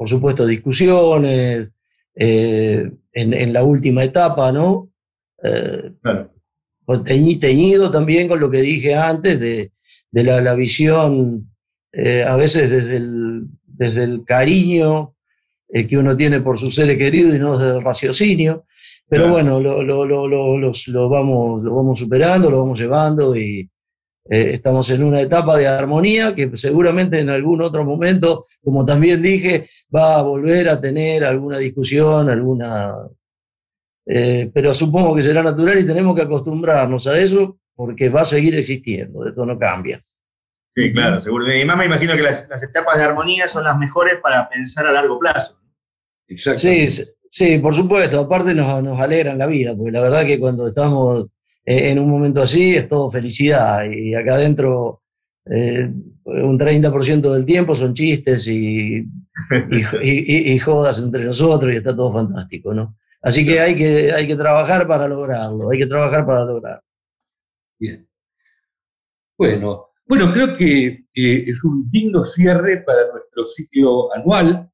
por 0.00 0.08
supuesto, 0.08 0.46
discusiones 0.46 1.68
en, 2.14 2.98
en, 3.12 3.52
la 3.52 3.64
última 3.64 4.02
etapa, 4.02 4.50
¿no? 4.50 4.88
Eh, 5.44 5.92
teñido 7.04 7.90
también 7.90 8.26
con 8.26 8.40
lo 8.40 8.50
que 8.50 8.62
dije 8.62 8.94
antes 8.94 9.38
de, 9.38 9.70
la, 10.10 10.54
visión, 10.54 11.50
eh, 11.92 12.24
a 12.26 12.34
veces 12.36 12.70
desde 12.70 12.96
el, 12.96 13.42
desde 13.66 14.04
el 14.04 14.24
cariño 14.24 15.16
eh, 15.68 15.86
que 15.86 15.98
uno 15.98 16.16
tiene 16.16 16.40
por 16.40 16.58
su 16.58 16.70
seres 16.70 16.96
querido 16.96 17.34
y 17.34 17.38
no 17.38 17.58
desde 17.58 17.76
el 17.76 17.84
raciocinio. 17.84 18.64
Pero 19.06 19.28
bueno, 19.30 19.60
lo, 19.60 19.82
lo, 19.82 20.06
lo, 20.06 21.08
vamos, 21.10 21.62
lo 21.62 21.74
vamos 21.74 21.98
superando, 21.98 22.50
lo 22.50 22.60
vamos 22.60 22.80
llevando 22.80 23.36
y 23.36 23.68
estamos 24.30 24.88
en 24.90 25.02
una 25.02 25.20
etapa 25.20 25.58
de 25.58 25.66
armonía 25.66 26.34
que 26.34 26.56
seguramente 26.56 27.18
en 27.18 27.30
algún 27.30 27.60
otro 27.62 27.84
momento, 27.84 28.46
como 28.62 28.86
también 28.86 29.20
dije, 29.20 29.68
va 29.94 30.18
a 30.18 30.22
volver 30.22 30.68
a 30.68 30.80
tener 30.80 31.24
alguna 31.24 31.58
discusión, 31.58 32.30
alguna 32.30 32.94
eh, 34.06 34.50
pero 34.54 34.72
supongo 34.72 35.14
que 35.14 35.22
será 35.22 35.42
natural 35.42 35.78
y 35.78 35.86
tenemos 35.86 36.14
que 36.14 36.22
acostumbrarnos 36.22 37.06
a 37.06 37.18
eso 37.18 37.58
porque 37.74 38.08
va 38.08 38.22
a 38.22 38.24
seguir 38.24 38.54
existiendo, 38.54 39.26
esto 39.26 39.44
no 39.44 39.58
cambia. 39.58 40.00
Sí, 40.76 40.92
claro, 40.92 41.20
seguro. 41.20 41.52
Y 41.52 41.64
más 41.64 41.76
me 41.76 41.86
imagino 41.86 42.14
que 42.14 42.22
las, 42.22 42.62
etapas 42.62 42.98
de 42.98 43.04
armonía 43.04 43.48
son 43.48 43.64
las 43.64 43.76
mejores 43.78 44.20
para 44.22 44.48
pensar 44.48 44.86
a 44.86 44.92
largo 44.92 45.18
plazo. 45.18 45.58
Sí, 46.28 46.86
sí, 47.28 47.58
por 47.58 47.74
supuesto, 47.74 48.20
aparte 48.20 48.54
nos, 48.54 48.82
nos 48.82 49.00
alegran 49.00 49.38
la 49.38 49.46
vida, 49.46 49.74
porque 49.76 49.90
la 49.90 50.02
verdad 50.02 50.24
que 50.24 50.38
cuando 50.38 50.68
estamos 50.68 51.26
en 51.70 51.98
un 51.98 52.10
momento 52.10 52.42
así 52.42 52.74
es 52.74 52.88
todo 52.88 53.10
felicidad 53.10 53.84
y 53.88 54.14
acá 54.14 54.34
adentro 54.34 55.02
eh, 55.46 55.88
un 56.24 56.58
30% 56.58 57.32
del 57.32 57.46
tiempo 57.46 57.74
son 57.74 57.94
chistes 57.94 58.46
y, 58.48 59.04
y, 60.02 60.58
jodas 60.58 60.98
entre 60.98 61.24
nosotros 61.24 61.72
y 61.72 61.76
está 61.76 61.94
todo 61.94 62.12
fantástico, 62.12 62.74
¿no? 62.74 62.96
Así 63.22 63.44
que 63.44 63.60
hay 63.60 63.76
que, 63.76 64.12
hay 64.12 64.26
que 64.26 64.36
trabajar 64.36 64.86
para 64.86 65.06
lograrlo, 65.06 65.70
hay 65.70 65.78
que 65.78 65.86
trabajar 65.86 66.26
para 66.26 66.44
lograrlo. 66.44 66.82
Bien. 67.78 68.08
Bueno, 69.38 69.90
bueno, 70.06 70.30
creo 70.32 70.56
que 70.56 71.04
es 71.14 71.64
un 71.64 71.88
digno 71.90 72.24
cierre 72.24 72.82
para 72.82 73.12
nuestro 73.12 73.46
ciclo 73.46 74.12
anual. 74.14 74.70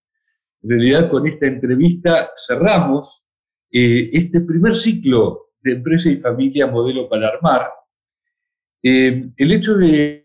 En 0.62 0.70
realidad, 0.70 1.08
con 1.08 1.26
esta 1.26 1.46
entrevista 1.46 2.30
cerramos 2.46 3.26
eh, 3.70 4.08
este 4.12 4.40
primer 4.40 4.74
ciclo 4.74 5.45
de 5.66 5.72
Empresa 5.72 6.08
y 6.08 6.16
Familia 6.16 6.66
Modelo 6.68 7.08
para 7.08 7.28
Armar. 7.28 7.68
Eh, 8.82 9.30
el 9.36 9.52
hecho 9.52 9.76
de 9.76 10.24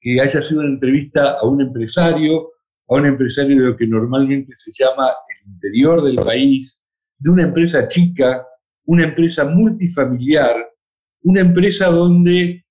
que 0.00 0.20
haya 0.20 0.42
sido 0.42 0.60
una 0.60 0.70
entrevista 0.70 1.38
a 1.40 1.46
un 1.46 1.60
empresario, 1.60 2.50
a 2.88 2.94
un 2.94 3.06
empresario 3.06 3.56
de 3.56 3.68
lo 3.68 3.76
que 3.76 3.86
normalmente 3.86 4.52
se 4.56 4.72
llama 4.72 5.06
el 5.06 5.52
interior 5.52 6.02
del 6.02 6.16
país, 6.16 6.80
de 7.18 7.30
una 7.30 7.44
empresa 7.44 7.86
chica, 7.86 8.44
una 8.84 9.04
empresa 9.04 9.44
multifamiliar, 9.44 10.68
una 11.22 11.42
empresa 11.42 11.86
donde 11.86 12.64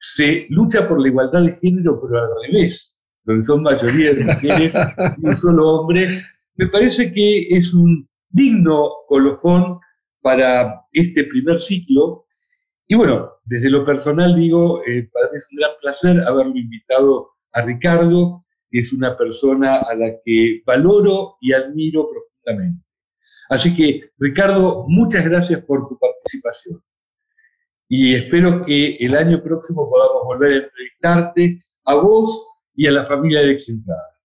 se 0.00 0.46
lucha 0.50 0.88
por 0.88 1.00
la 1.00 1.08
igualdad 1.08 1.44
de 1.44 1.56
género, 1.62 2.00
pero 2.02 2.20
al 2.20 2.28
revés, 2.42 3.00
donde 3.24 3.44
son 3.44 3.62
mayoría 3.62 4.12
de 4.12 4.24
mujeres 4.24 4.72
y 5.18 5.26
un 5.26 5.36
solo 5.36 5.68
hombre, 5.68 6.24
me 6.56 6.66
parece 6.66 7.12
que 7.12 7.46
es 7.50 7.72
un 7.72 8.08
digno 8.30 8.90
colofón 9.06 9.78
para 10.26 10.82
este 10.90 11.22
primer 11.22 11.60
ciclo. 11.60 12.26
Y 12.88 12.96
bueno, 12.96 13.30
desde 13.44 13.70
lo 13.70 13.84
personal 13.86 14.34
digo, 14.34 14.82
eh, 14.84 15.08
para 15.12 15.30
mí 15.30 15.36
es 15.36 15.48
un 15.52 15.58
gran 15.58 15.70
placer 15.80 16.20
haberlo 16.26 16.56
invitado 16.56 17.30
a 17.52 17.62
Ricardo, 17.62 18.44
que 18.68 18.80
es 18.80 18.92
una 18.92 19.16
persona 19.16 19.76
a 19.76 19.94
la 19.94 20.10
que 20.24 20.62
valoro 20.66 21.36
y 21.40 21.52
admiro 21.52 22.08
profundamente. 22.10 22.84
Así 23.48 23.72
que, 23.76 24.10
Ricardo, 24.18 24.84
muchas 24.88 25.24
gracias 25.24 25.62
por 25.62 25.88
tu 25.88 25.96
participación 25.96 26.82
y 27.88 28.16
espero 28.16 28.64
que 28.64 28.96
el 28.96 29.14
año 29.14 29.40
próximo 29.44 29.88
podamos 29.88 30.24
volver 30.24 30.52
a 30.54 30.64
entrevistarte 30.64 31.64
a 31.84 31.94
vos 31.94 32.48
y 32.74 32.88
a 32.88 32.90
la 32.90 33.04
familia 33.04 33.42
de 33.42 33.52
Exentrada. 33.52 34.15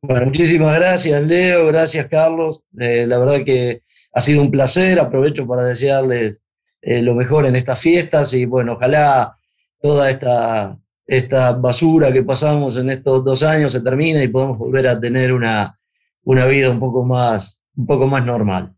Bueno, 0.00 0.26
muchísimas 0.26 0.74
gracias, 0.76 1.22
Leo, 1.24 1.66
gracias, 1.66 2.06
Carlos. 2.06 2.62
Eh, 2.78 3.06
la 3.06 3.18
verdad 3.18 3.44
que 3.44 3.82
ha 4.12 4.20
sido 4.20 4.42
un 4.42 4.50
placer. 4.50 5.00
Aprovecho 5.00 5.46
para 5.46 5.64
desearles 5.64 6.36
eh, 6.80 7.02
lo 7.02 7.14
mejor 7.14 7.46
en 7.46 7.56
estas 7.56 7.80
fiestas 7.80 8.32
y 8.34 8.46
bueno, 8.46 8.74
ojalá 8.74 9.36
toda 9.80 10.10
esta, 10.10 10.78
esta 11.06 11.52
basura 11.52 12.12
que 12.12 12.22
pasamos 12.22 12.76
en 12.76 12.90
estos 12.90 13.24
dos 13.24 13.42
años 13.42 13.72
se 13.72 13.80
termine 13.80 14.22
y 14.22 14.28
podamos 14.28 14.58
volver 14.58 14.86
a 14.86 15.00
tener 15.00 15.32
una, 15.32 15.78
una 16.22 16.46
vida 16.46 16.70
un 16.70 16.78
poco 16.78 17.04
más, 17.04 17.60
un 17.76 17.86
poco 17.86 18.06
más 18.06 18.24
normal. 18.24 18.72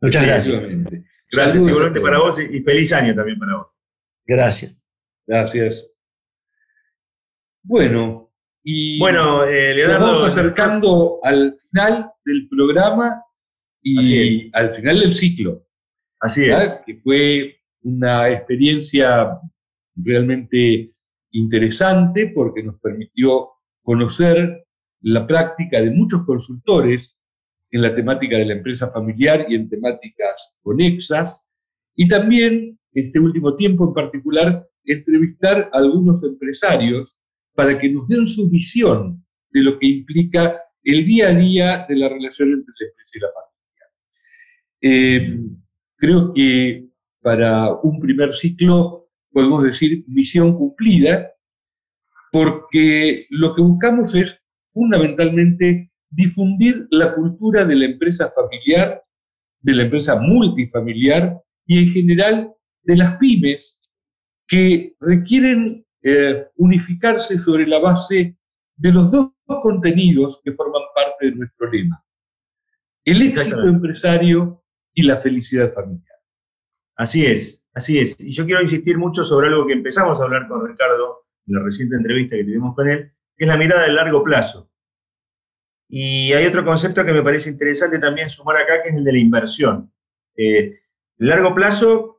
Muchas 0.00 0.24
gracias. 0.24 0.62
Gracias, 1.30 1.68
igualmente 1.68 2.00
para 2.00 2.18
vos 2.18 2.40
y 2.40 2.60
feliz 2.62 2.92
año 2.92 3.14
también 3.14 3.38
para 3.38 3.56
vos. 3.56 3.66
Gracias. 4.26 4.76
Gracias. 5.26 5.86
Bueno, 7.62 8.27
y 8.62 8.98
bueno, 8.98 9.44
eh, 9.44 9.74
Leonardo, 9.74 10.06
nos 10.06 10.20
vamos 10.20 10.32
acercando 10.32 11.20
al 11.22 11.56
final 11.70 12.10
del 12.24 12.48
programa 12.48 13.22
y 13.82 14.50
al 14.54 14.74
final 14.74 15.00
del 15.00 15.14
ciclo. 15.14 15.66
Así 16.20 16.44
es. 16.44 16.80
Que 16.84 16.96
fue 16.96 17.56
una 17.82 18.28
experiencia 18.30 19.38
realmente 19.94 20.92
interesante 21.30 22.32
porque 22.34 22.62
nos 22.62 22.78
permitió 22.80 23.50
conocer 23.82 24.66
la 25.00 25.26
práctica 25.26 25.80
de 25.80 25.90
muchos 25.90 26.24
consultores 26.24 27.16
en 27.70 27.82
la 27.82 27.94
temática 27.94 28.36
de 28.36 28.46
la 28.46 28.54
empresa 28.54 28.90
familiar 28.90 29.46
y 29.48 29.54
en 29.54 29.68
temáticas 29.68 30.54
conexas, 30.62 31.42
y 31.94 32.08
también, 32.08 32.78
este 32.92 33.18
último 33.18 33.56
tiempo 33.56 33.84
en 33.88 33.92
particular, 33.92 34.66
entrevistar 34.84 35.68
a 35.72 35.78
algunos 35.78 36.22
empresarios 36.22 37.17
para 37.58 37.76
que 37.76 37.88
nos 37.88 38.06
den 38.06 38.24
su 38.24 38.48
visión 38.48 39.26
de 39.50 39.62
lo 39.64 39.80
que 39.80 39.88
implica 39.88 40.62
el 40.84 41.04
día 41.04 41.30
a 41.30 41.34
día 41.34 41.86
de 41.88 41.96
la 41.96 42.08
relación 42.08 42.52
entre 42.52 42.72
la 42.78 42.86
empresa 42.86 43.12
y 43.14 43.18
la 43.18 43.28
familia. 43.34 43.86
Eh, 44.80 45.40
creo 45.96 46.32
que 46.32 46.86
para 47.20 47.74
un 47.82 47.98
primer 47.98 48.32
ciclo 48.32 49.08
podemos 49.32 49.64
decir 49.64 50.04
misión 50.06 50.56
cumplida, 50.56 51.32
porque 52.30 53.26
lo 53.30 53.56
que 53.56 53.62
buscamos 53.62 54.14
es 54.14 54.40
fundamentalmente 54.70 55.90
difundir 56.10 56.86
la 56.92 57.12
cultura 57.12 57.64
de 57.64 57.74
la 57.74 57.86
empresa 57.86 58.32
familiar, 58.36 59.02
de 59.62 59.74
la 59.74 59.82
empresa 59.82 60.14
multifamiliar 60.14 61.42
y 61.66 61.78
en 61.78 61.88
general 61.90 62.52
de 62.84 62.96
las 62.96 63.16
pymes 63.16 63.80
que 64.46 64.94
requieren 65.00 65.84
eh, 66.02 66.46
unificarse 66.56 67.38
sobre 67.38 67.66
la 67.66 67.78
base 67.78 68.36
de 68.76 68.92
los 68.92 69.10
dos 69.10 69.32
contenidos 69.62 70.40
que 70.44 70.52
forman 70.52 70.82
parte 70.94 71.26
de 71.26 71.36
nuestro 71.36 71.70
lema. 71.70 72.04
El 73.04 73.22
éxito 73.22 73.64
empresario 73.64 74.62
y 74.94 75.02
la 75.02 75.16
felicidad 75.16 75.72
familiar. 75.72 76.16
Así 76.96 77.24
es, 77.24 77.62
así 77.74 77.98
es. 77.98 78.18
Y 78.20 78.32
yo 78.32 78.44
quiero 78.44 78.62
insistir 78.62 78.98
mucho 78.98 79.24
sobre 79.24 79.48
algo 79.48 79.66
que 79.66 79.72
empezamos 79.72 80.20
a 80.20 80.24
hablar 80.24 80.48
con 80.48 80.66
Ricardo 80.66 81.26
en 81.46 81.54
la 81.54 81.62
reciente 81.62 81.96
entrevista 81.96 82.36
que 82.36 82.44
tuvimos 82.44 82.74
con 82.74 82.88
él, 82.88 83.12
que 83.36 83.44
es 83.44 83.48
la 83.48 83.56
mirada 83.56 83.84
del 83.84 83.94
largo 83.94 84.22
plazo. 84.22 84.70
Y 85.88 86.32
hay 86.32 86.46
otro 86.46 86.64
concepto 86.64 87.04
que 87.04 87.12
me 87.12 87.22
parece 87.22 87.48
interesante 87.48 87.98
también 87.98 88.28
sumar 88.28 88.56
acá, 88.56 88.82
que 88.82 88.90
es 88.90 88.94
el 88.96 89.04
de 89.04 89.12
la 89.12 89.18
inversión. 89.18 89.92
Eh, 90.36 90.80
largo 91.16 91.54
plazo 91.54 92.17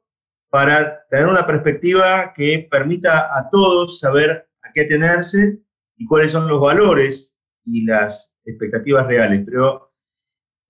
para 0.50 1.06
tener 1.10 1.28
una 1.28 1.46
perspectiva 1.46 2.34
que 2.36 2.68
permita 2.70 3.30
a 3.38 3.50
todos 3.50 4.00
saber 4.00 4.48
a 4.64 4.72
qué 4.74 4.86
tenerse 4.86 5.60
y 5.98 6.06
cuáles 6.06 6.32
son 6.32 6.48
los 6.48 6.60
valores 6.60 7.36
y 7.66 7.86
las 7.86 8.34
expectativas 8.46 9.06
reales. 9.08 9.44
Pero 9.46 9.92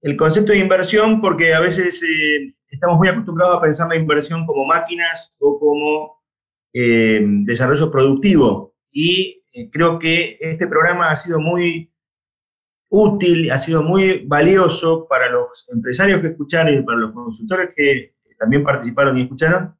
el 0.02 0.18
concepto 0.18 0.52
de 0.52 0.60
inversión, 0.60 1.22
porque 1.22 1.54
a 1.54 1.60
veces 1.60 2.02
eh, 2.04 2.56
estamos 2.70 2.98
muy 2.98 3.08
acostumbrados 3.08 3.58
a 3.58 3.62
pensar 3.62 3.90
la 3.90 3.96
inversión 3.96 4.46
como 4.46 4.66
máquinas 4.66 5.34
o 5.40 5.60
como 5.60 6.24
eh, 6.74 7.22
desarrollo 7.46 7.92
productivo. 7.92 8.76
Y 8.92 9.44
eh, 9.54 9.70
creo 9.72 10.00
que 10.00 10.38
este 10.40 10.68
programa 10.68 11.10
ha 11.10 11.16
sido 11.16 11.40
muy 11.40 11.92
útil, 12.90 13.52
ha 13.52 13.60
sido 13.60 13.84
muy 13.84 14.26
valioso 14.26 15.08
para 15.08 15.30
los 15.30 15.68
empresarios 15.70 16.22
que 16.22 16.28
escucharon 16.28 16.74
y 16.74 16.82
para 16.84 16.98
los 16.98 17.14
consultores 17.14 17.74
que 17.76 18.16
también 18.40 18.64
participaron 18.64 19.18
y 19.18 19.24
escucharon, 19.24 19.76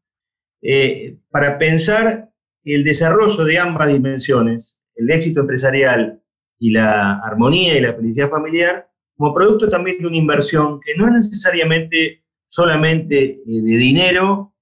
eh, 0.62 1.18
para 1.30 1.58
pensar 1.58 2.30
el 2.64 2.84
desarrollo 2.84 3.44
de 3.46 3.58
ambas 3.58 3.88
dimensiones, 3.88 4.80
el 4.96 5.10
éxito 5.10 5.42
empresarial 5.42 6.22
y 6.60 6.72
la 6.72 7.20
armonía 7.20 7.78
y 7.78 7.82
la 7.82 7.94
felicidad 7.94 8.30
familiar, 8.30 8.90
como 9.16 9.34
producto 9.34 9.70
también 9.70 10.00
de 10.00 10.08
una 10.08 10.18
inversión 10.18 10.80
que 10.82 10.96
no 10.96 11.08
es 11.08 11.14
necesariamente 11.14 12.24
solamente 12.50 13.24
eh, 13.26 13.42
de 13.46 13.78
dinero 13.78 14.54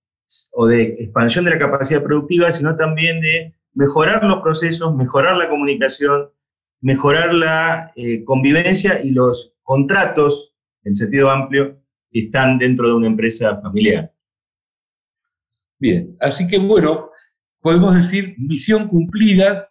o 0.53 0.67
de 0.67 0.83
expansión 0.99 1.45
de 1.45 1.51
la 1.51 1.57
capacidad 1.57 2.03
productiva, 2.03 2.51
sino 2.51 2.75
también 2.75 3.21
de 3.21 3.55
mejorar 3.73 4.23
los 4.23 4.41
procesos, 4.41 4.95
mejorar 4.95 5.37
la 5.37 5.49
comunicación, 5.49 6.29
mejorar 6.81 7.33
la 7.33 7.91
eh, 7.95 8.23
convivencia 8.23 9.01
y 9.03 9.11
los 9.11 9.53
contratos, 9.63 10.53
en 10.83 10.95
sentido 10.95 11.29
amplio, 11.29 11.79
que 12.09 12.19
están 12.19 12.57
dentro 12.57 12.87
de 12.87 12.95
una 12.95 13.07
empresa 13.07 13.59
familiar. 13.61 14.11
Bien, 15.79 16.15
así 16.19 16.47
que 16.47 16.57
bueno, 16.57 17.11
podemos 17.61 17.95
decir 17.95 18.35
misión 18.37 18.87
cumplida. 18.87 19.69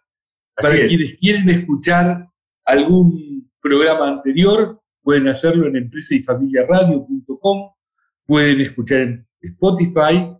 Para 0.55 0.87
quienes 0.87 1.15
quieren 1.19 1.49
escuchar 1.49 2.27
algún 2.65 3.47
programa 3.61 4.07
anterior, 4.07 4.81
pueden 5.03 5.27
hacerlo 5.27 5.67
en 5.67 5.75
empresa 5.75 6.15
y 6.15 6.23
familia 6.23 6.65
radio.com, 6.67 7.71
pueden 8.25 8.61
escuchar 8.61 9.01
en 9.01 9.27
Spotify, 9.39 10.33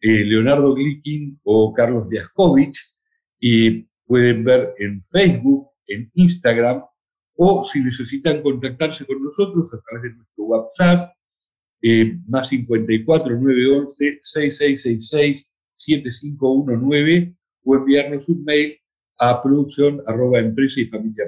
eh, 0.00 0.24
Leonardo 0.24 0.72
Glickin 0.74 1.38
o 1.44 1.74
Carlos 1.74 2.08
Diaskovich, 2.08 2.78
y 3.38 3.82
pueden 4.06 4.42
ver 4.42 4.74
en 4.78 5.04
Facebook 5.10 5.68
en 5.86 6.10
Instagram 6.14 6.82
o 7.36 7.64
si 7.64 7.80
necesitan 7.80 8.42
contactarse 8.42 9.06
con 9.06 9.22
nosotros 9.22 9.72
a 9.72 9.80
través 9.80 10.02
de 10.02 10.16
nuestro 10.16 10.44
WhatsApp, 10.44 11.12
eh, 11.82 12.18
más 12.26 12.48
54 12.48 13.34
911 13.34 14.20
6666 14.22 15.50
7519 15.76 17.34
o 17.64 17.76
enviarnos 17.76 18.28
un 18.28 18.44
mail 18.44 18.78
a 19.18 19.42
producción 19.42 20.02
arroba 20.06 20.38
empresa 20.38 20.80
y 20.80 20.86
familia 20.86 21.24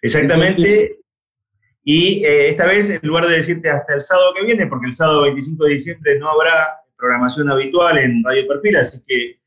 Exactamente. 0.00 0.98
y 1.84 2.24
eh, 2.24 2.50
esta 2.50 2.66
vez, 2.66 2.88
en 2.90 3.00
lugar 3.02 3.26
de 3.26 3.36
decirte 3.36 3.68
hasta 3.68 3.94
el 3.94 4.02
sábado 4.02 4.32
que 4.34 4.44
viene, 4.44 4.66
porque 4.66 4.86
el 4.86 4.94
sábado 4.94 5.22
25 5.22 5.64
de 5.64 5.74
diciembre 5.74 6.18
no 6.18 6.30
habrá 6.30 6.80
programación 6.96 7.50
habitual 7.50 7.98
en 7.98 8.22
Radio 8.24 8.46
Perfil, 8.46 8.76
así 8.76 9.02
que 9.06 9.38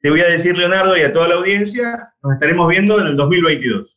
te 0.00 0.10
voy 0.10 0.20
a 0.20 0.28
decir, 0.28 0.56
Leonardo, 0.56 0.96
y 0.96 1.02
a 1.02 1.12
toda 1.12 1.28
la 1.28 1.34
audiencia, 1.36 2.12
nos 2.22 2.34
estaremos 2.34 2.68
viendo 2.68 3.00
en 3.00 3.08
el 3.08 3.16
2022. 3.16 3.96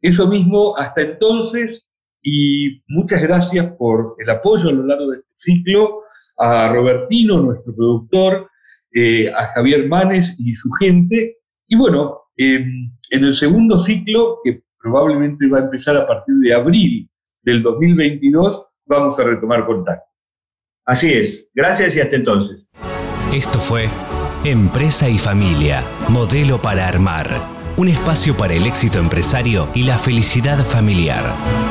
Eso 0.00 0.28
mismo, 0.28 0.76
hasta 0.78 1.00
entonces, 1.00 1.88
y 2.24 2.82
muchas 2.88 3.20
gracias 3.20 3.70
por 3.78 4.16
el 4.18 4.30
apoyo 4.30 4.70
a 4.70 4.72
lo 4.72 4.86
largo 4.86 5.10
de 5.10 5.18
este 5.18 5.30
ciclo, 5.36 6.00
a 6.38 6.72
Robertino, 6.72 7.42
nuestro 7.42 7.76
productor, 7.76 8.48
eh, 8.94 9.30
a 9.30 9.48
Javier 9.48 9.86
Manes 9.86 10.34
y 10.38 10.54
su 10.54 10.70
gente. 10.72 11.36
Y 11.68 11.76
bueno, 11.76 12.22
em, 12.36 12.90
en 13.10 13.24
el 13.24 13.34
segundo 13.34 13.78
ciclo, 13.78 14.38
que 14.42 14.62
probablemente 14.80 15.46
va 15.48 15.58
a 15.58 15.64
empezar 15.64 15.98
a 15.98 16.06
partir 16.06 16.34
de 16.36 16.54
abril 16.54 17.10
del 17.42 17.62
2022, 17.62 18.68
vamos 18.86 19.20
a 19.20 19.24
retomar 19.24 19.66
contacto. 19.66 20.10
Así 20.86 21.12
es. 21.12 21.48
Gracias 21.54 21.94
y 21.94 22.00
hasta 22.00 22.16
entonces. 22.16 22.64
Esto 23.34 23.58
fue 23.58 23.88
Empresa 24.44 25.10
y 25.10 25.18
Familia, 25.18 25.84
modelo 26.08 26.60
para 26.62 26.88
armar. 26.88 27.28
Un 27.76 27.88
espacio 27.88 28.34
para 28.34 28.54
el 28.54 28.66
éxito 28.66 28.98
empresario 28.98 29.68
y 29.74 29.82
la 29.82 29.98
felicidad 29.98 30.58
familiar. 30.64 31.63